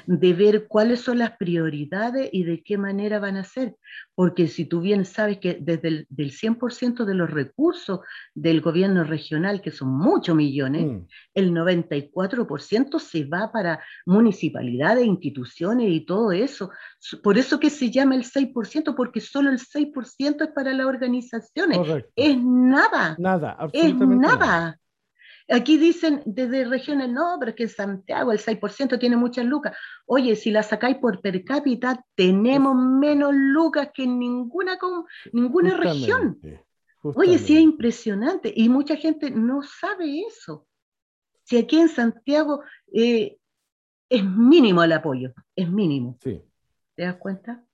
de 0.06 0.34
ver 0.34 0.68
cuáles 0.68 1.02
son 1.02 1.20
las 1.20 1.32
prioridades 1.38 2.30
y 2.32 2.44
de 2.44 2.64
qué 2.64 2.78
manera 2.78 3.20
van 3.20 3.38
a 3.38 3.44
ser. 3.44 3.76
Porque 4.16 4.48
si 4.48 4.66
tú 4.66 4.82
bien 4.82 5.06
sabes 5.06 5.40
que 5.40 5.58
desde 5.60 5.88
el 5.88 6.08
del 6.10 6.32
100% 6.32 7.06
de 7.06 7.16
los 7.16 7.30
recursos 7.30 8.02
del 8.34 8.62
gobierno 8.62 9.04
regional, 9.04 9.62
que 9.62 9.72
son 9.72 9.90
muchos 9.90 10.36
millones, 10.36 10.86
mm. 10.86 11.08
el 11.36 11.52
94% 11.52 13.00
se 13.00 13.26
va 13.26 13.52
para 13.52 13.84
municipalidades, 14.06 15.06
instituciones 15.06 15.90
y 15.90 16.02
todo 16.02 16.32
eso. 16.32 16.72
Por 17.24 17.38
eso 17.38 17.60
que 17.60 17.70
se 17.70 17.90
llama 17.90 18.16
el 18.16 18.24
6%, 18.24 18.96
porque 18.96 19.22
solo 19.22 19.50
el 19.50 19.60
6% 19.60 20.44
es 20.44 20.50
para 20.50 20.74
las 20.74 20.86
organizaciones. 20.86 21.80
Es 22.16 22.38
nada. 22.38 23.16
Nada, 23.20 23.56
absolutamente 23.58 24.16
es 24.16 24.22
nada. 24.22 24.81
Aquí 25.52 25.78
dicen 25.78 26.22
desde 26.26 26.66
regiones, 26.66 27.10
no, 27.10 27.36
pero 27.40 27.52
es 27.52 27.56
que 27.56 27.64
en 27.64 27.70
Santiago 27.70 28.32
el 28.32 28.40
6% 28.40 28.98
tiene 29.00 29.18
muchas 29.18 29.46
lucas. 29.46 29.76
Oye, 30.06 30.36
si 30.36 30.50
la 30.50 30.64
sacáis 30.64 30.98
por 30.98 31.22
per 31.22 31.44
cápita, 31.44 32.06
tenemos 32.16 32.76
menos 32.76 33.32
lucas 33.34 33.90
que 33.94 34.04
en 34.04 34.18
ninguna, 34.18 34.80
ninguna 35.34 35.78
región. 35.78 36.40
Oye, 37.04 37.38
sí 37.38 37.58
es 37.58 37.62
impresionante 37.62 38.54
y 38.56 38.70
mucha 38.70 38.96
gente 38.96 39.32
no 39.32 39.62
sabe 39.64 40.22
eso. 40.22 40.68
Si 41.44 41.58
aquí 41.58 41.80
en 41.80 41.90
Santiago 41.90 42.64
eh, 42.94 43.38
es 44.08 44.24
mínimo 44.24 44.84
el 44.84 44.94
apoyo, 44.94 45.34
es 45.56 45.70
mínimo. 45.70 46.18
Sí. 46.24 46.42
¿Te 46.96 47.04
das 47.04 47.18
cuenta? 47.18 47.66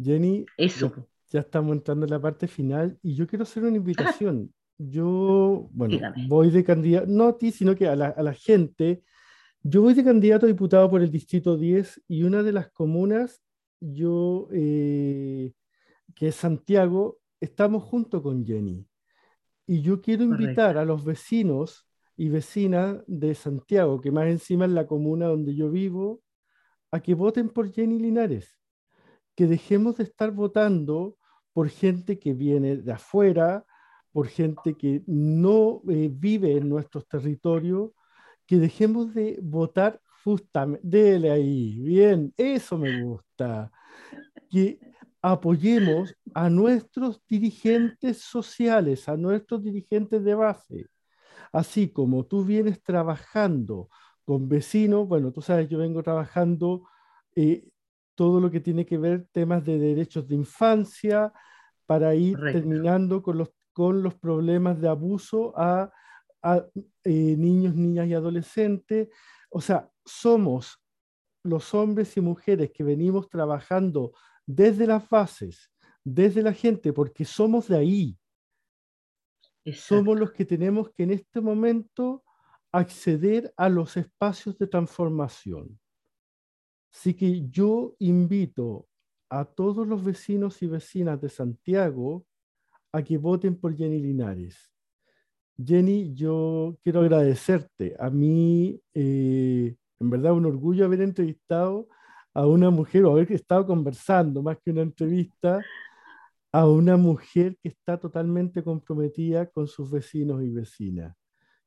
Jenny, 0.00 0.46
eso. 0.56 0.92
Ya, 0.96 1.04
ya, 1.30 1.40
estamos 1.40 1.72
entrando 1.72 2.06
en 2.06 2.10
la 2.10 2.20
parte 2.20 2.46
final 2.46 2.98
y 3.02 3.14
yo 3.14 3.26
quiero 3.26 3.42
hacer 3.42 3.64
una 3.64 3.76
invitación. 3.76 4.52
Yo, 4.78 5.68
bueno, 5.72 5.98
voy 6.28 6.50
de 6.50 6.62
candidato, 6.62 7.06
no 7.08 7.28
a 7.28 7.36
ti, 7.36 7.50
sino 7.50 7.74
que 7.74 7.88
a 7.88 7.96
la, 7.96 8.08
a 8.08 8.22
la, 8.22 8.32
gente. 8.32 9.02
Yo 9.62 9.82
voy 9.82 9.94
de 9.94 10.04
candidato 10.04 10.46
a 10.46 10.48
diputado 10.48 10.88
por 10.88 11.02
el 11.02 11.10
Distrito 11.10 11.56
10 11.56 12.04
y 12.06 12.22
una 12.22 12.44
de 12.44 12.52
las 12.52 12.70
comunas, 12.70 13.42
yo, 13.80 14.48
eh, 14.52 15.52
que 16.14 16.28
es 16.28 16.36
Santiago, 16.36 17.18
estamos 17.40 17.82
junto 17.82 18.22
con 18.22 18.46
Jenny. 18.46 18.86
Y 19.66 19.82
yo 19.82 20.00
quiero 20.00 20.22
invitar 20.22 20.78
a 20.78 20.84
los 20.84 21.04
vecinos 21.04 21.88
y 22.16 22.28
vecinas 22.28 23.02
de 23.06 23.34
Santiago, 23.34 24.00
que 24.00 24.10
más 24.10 24.28
encima 24.28 24.64
es 24.64 24.70
la 24.70 24.86
comuna 24.86 25.26
donde 25.26 25.54
yo 25.54 25.70
vivo, 25.70 26.22
a 26.90 27.00
que 27.00 27.14
voten 27.14 27.48
por 27.48 27.70
Jenny 27.70 27.98
Linares. 27.98 28.58
Que 29.34 29.46
dejemos 29.46 29.96
de 29.96 30.04
estar 30.04 30.30
votando 30.30 31.16
por 31.52 31.68
gente 31.68 32.18
que 32.18 32.32
viene 32.32 32.76
de 32.76 32.92
afuera, 32.92 33.66
por 34.12 34.28
gente 34.28 34.74
que 34.74 35.02
no 35.06 35.82
eh, 35.88 36.10
vive 36.12 36.56
en 36.56 36.68
nuestros 36.68 37.06
territorios, 37.06 37.90
que 38.46 38.56
dejemos 38.56 39.14
de 39.14 39.38
votar 39.42 40.00
justamente, 40.24 40.86
dele 40.86 41.30
ahí, 41.30 41.78
bien, 41.80 42.32
eso 42.36 42.78
me 42.78 43.02
gusta, 43.02 43.70
que 44.50 44.78
apoyemos 45.20 46.14
a 46.34 46.48
nuestros 46.48 47.22
dirigentes 47.26 48.18
sociales, 48.18 49.08
a 49.08 49.16
nuestros 49.16 49.62
dirigentes 49.62 50.24
de 50.24 50.34
base, 50.34 50.86
así 51.52 51.88
como 51.88 52.24
tú 52.24 52.44
vienes 52.44 52.82
trabajando 52.82 53.88
con 54.24 54.48
vecinos, 54.48 55.08
bueno, 55.08 55.32
tú 55.32 55.40
sabes, 55.40 55.68
yo 55.68 55.78
vengo 55.78 56.02
trabajando 56.02 56.84
eh, 57.34 57.68
todo 58.14 58.40
lo 58.40 58.50
que 58.50 58.60
tiene 58.60 58.84
que 58.84 58.98
ver 58.98 59.26
temas 59.32 59.64
de 59.64 59.78
derechos 59.78 60.26
de 60.26 60.34
infancia, 60.34 61.32
para 61.88 62.14
ir 62.14 62.38
terminando 62.52 63.22
con 63.22 63.38
los 63.38 63.48
con 63.78 64.02
los 64.02 64.16
problemas 64.16 64.80
de 64.80 64.88
abuso 64.88 65.52
a, 65.56 65.92
eh, 67.04 67.36
niños, 67.36 67.76
niñas 67.76 68.08
y 68.08 68.14
adolescentes. 68.14 69.08
O 69.50 69.60
sea, 69.60 69.88
somos 70.04 70.82
los 71.44 71.72
hombres 71.74 72.16
y 72.16 72.20
mujeres 72.20 72.72
que 72.72 72.82
venimos 72.82 73.28
trabajando 73.28 74.14
desde 74.44 74.84
las 74.84 75.08
bases, 75.08 75.70
desde 76.02 76.42
la 76.42 76.52
gente, 76.52 76.92
porque 76.92 77.24
somos 77.24 77.68
de 77.68 77.76
ahí. 77.76 78.18
Somos 79.72 80.18
los 80.18 80.32
que 80.32 80.44
tenemos 80.44 80.90
que 80.90 81.04
en 81.04 81.12
este 81.12 81.40
momento 81.40 82.24
acceder 82.72 83.54
a 83.56 83.68
los 83.68 83.96
espacios 83.96 84.58
de 84.58 84.66
transformación. 84.66 85.78
Así 86.92 87.14
que 87.14 87.48
yo 87.48 87.94
invito 88.00 88.88
a 89.30 89.44
todos 89.44 89.86
los 89.86 90.02
vecinos 90.02 90.62
y 90.62 90.66
vecinas 90.66 91.20
de 91.20 91.28
Santiago 91.28 92.26
a 92.92 93.02
que 93.02 93.18
voten 93.18 93.56
por 93.56 93.76
Jenny 93.76 94.00
Linares. 94.00 94.70
Jenny, 95.62 96.14
yo 96.14 96.76
quiero 96.82 97.00
agradecerte. 97.00 97.96
A 97.98 98.10
mí, 98.10 98.80
eh, 98.94 99.76
en 99.98 100.10
verdad, 100.10 100.32
un 100.32 100.46
orgullo 100.46 100.84
haber 100.84 101.02
entrevistado 101.02 101.88
a 102.32 102.46
una 102.46 102.70
mujer 102.70 103.04
o 103.04 103.12
haber 103.12 103.32
estado 103.32 103.66
conversando 103.66 104.42
más 104.42 104.58
que 104.62 104.70
una 104.70 104.82
entrevista 104.82 105.60
a 106.52 106.66
una 106.66 106.96
mujer 106.96 107.56
que 107.62 107.68
está 107.68 107.98
totalmente 107.98 108.62
comprometida 108.62 109.46
con 109.46 109.66
sus 109.66 109.90
vecinos 109.90 110.42
y 110.42 110.50
vecinas. 110.50 111.16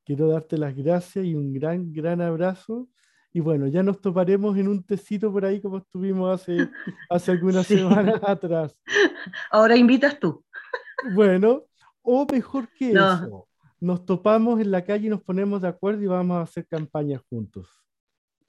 Quiero 0.06 0.28
darte 0.28 0.58
las 0.58 0.76
gracias 0.76 1.26
y 1.26 1.36
un 1.36 1.54
gran, 1.54 1.92
gran 1.94 2.22
abrazo. 2.22 2.90
Y 3.34 3.40
bueno, 3.40 3.68
ya 3.68 3.84
nos 3.84 4.02
toparemos 4.02 4.58
en 4.58 4.68
un 4.68 4.84
tecito 4.84 5.32
por 5.32 5.46
ahí 5.46 5.62
como 5.62 5.78
estuvimos 5.78 6.34
hace, 6.34 6.70
hace 7.10 7.32
algunas 7.32 7.68
semanas 7.68 8.20
atrás. 8.24 8.76
Ahora 9.52 9.76
invitas 9.76 10.20
tú. 10.20 10.44
Bueno, 11.14 11.64
o 12.02 12.26
mejor 12.32 12.68
que 12.70 12.92
eso, 12.92 13.48
nos 13.80 14.06
topamos 14.06 14.60
en 14.60 14.72
la 14.72 14.84
calle 14.84 15.08
y 15.08 15.10
nos 15.10 15.22
ponemos 15.22 15.62
de 15.62 15.68
acuerdo 15.68 16.02
y 16.04 16.08
vamos 16.08 16.38
a 16.38 16.42
hacer 16.42 16.66
campaña 16.68 17.22
juntos. 17.30 17.68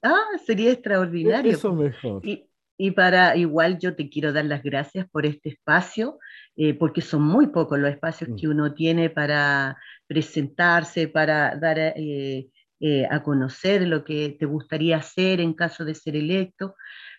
Ah, 0.01 0.37
sería 0.45 0.71
extraordinario. 0.71 1.51
Eso 1.51 1.73
mejor. 1.73 2.21
Y, 2.25 2.91
para 2.91 3.37
igual 3.37 3.79
yo 3.79 3.95
te 3.95 4.09
quiero 4.09 4.33
dar 4.33 4.43
las 4.45 4.61
gracias 4.61 5.07
por 5.09 5.25
este 5.25 5.49
espacio, 5.49 6.19
eh, 6.57 6.73
porque 6.73 7.01
son 7.01 7.21
muy 7.21 7.47
pocos 7.47 7.79
los 7.79 7.89
espacios 7.89 8.31
mm. 8.31 8.35
que 8.35 8.47
uno 8.49 8.73
tiene 8.73 9.09
para 9.09 9.77
presentarse, 10.05 11.07
para 11.07 11.55
dar 11.55 11.79
eh, 11.79 12.49
eh, 12.81 13.07
a 13.09 13.23
conocer 13.23 13.87
lo 13.87 14.03
que 14.03 14.35
te 14.37 14.45
gustaría 14.45 14.97
hacer 14.97 15.39
en 15.39 15.53
caso 15.53 15.85
de 15.85 15.95
ser 15.95 16.17
electo 16.17 16.75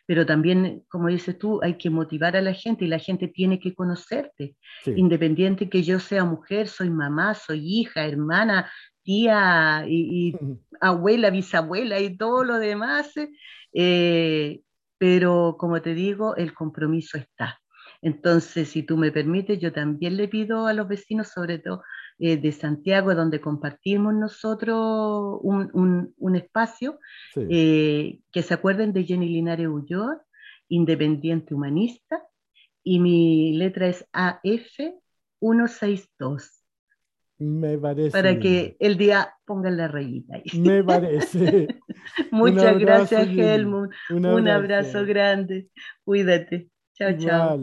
pero 0.06 0.26
también, 0.26 0.84
como 0.88 1.08
dices 1.08 1.38
tú, 1.38 1.60
hay 1.62 1.78
que 1.78 1.90
motivar 1.90 2.36
a 2.36 2.42
la 2.42 2.52
gente 2.52 2.84
y 2.84 2.88
la 2.88 2.98
gente 2.98 3.28
tiene 3.28 3.58
que 3.58 3.74
conocerte. 3.74 4.56
Independiente 4.84 5.70
que 5.70 5.82
yo 5.82 5.98
sea 5.98 6.24
mujer, 6.24 6.68
soy 6.68 6.90
mamá, 6.90 7.34
soy 7.34 7.80
hija, 7.80 8.04
hermana, 8.04 8.70
tía 9.02 9.84
y, 9.88 10.36
abuela, 10.80 11.30
bisabuela 11.30 12.00
y 12.00 12.16
todo 12.16 12.44
lo 12.44 12.58
demás. 12.58 13.12
Eh, 13.72 14.60
pero 14.98 15.56
como 15.58 15.80
te 15.80 15.94
digo, 15.94 16.36
el 16.36 16.52
compromiso 16.52 17.16
está. 17.16 17.60
Entonces, 18.02 18.68
si 18.68 18.82
tú 18.82 18.98
me 18.98 19.10
permites, 19.10 19.58
yo 19.58 19.72
también 19.72 20.18
le 20.18 20.28
pido 20.28 20.66
a 20.66 20.74
los 20.74 20.86
vecinos, 20.86 21.28
sobre 21.28 21.58
todo 21.58 21.82
eh, 22.18 22.36
de 22.36 22.52
Santiago, 22.52 23.14
donde 23.14 23.40
compartimos 23.40 24.12
nosotros 24.14 25.40
un, 25.42 26.36
espacio, 26.36 26.98
eh, 27.36 28.20
que 28.30 28.42
se 28.42 28.54
acuerden 28.54 28.92
de 28.92 29.04
Jenny 29.04 29.28
Linares 29.28 29.68
Ulloa, 29.68 30.22
independiente 30.68 31.54
humanista, 31.54 32.22
y 32.82 32.98
mi 33.00 33.56
letra 33.56 33.88
es 33.88 34.06
AF162. 34.12 36.64
Me 37.38 37.78
parece. 37.78 38.12
Para 38.12 38.38
que 38.38 38.76
el 38.78 38.96
día 38.96 39.34
pongan 39.44 39.76
la 39.76 39.88
rayita 39.88 40.36
ahí. 40.36 40.44
Me 40.58 40.84
parece. 40.84 41.80
Muchas 42.30 42.78
gracias, 42.78 43.28
Helmut. 43.28 43.90
Un 44.10 44.48
abrazo. 44.48 45.04
grande. 45.04 45.68
Cuídate. 46.04 46.68
Chao, 46.94 47.18
chao. 47.18 47.58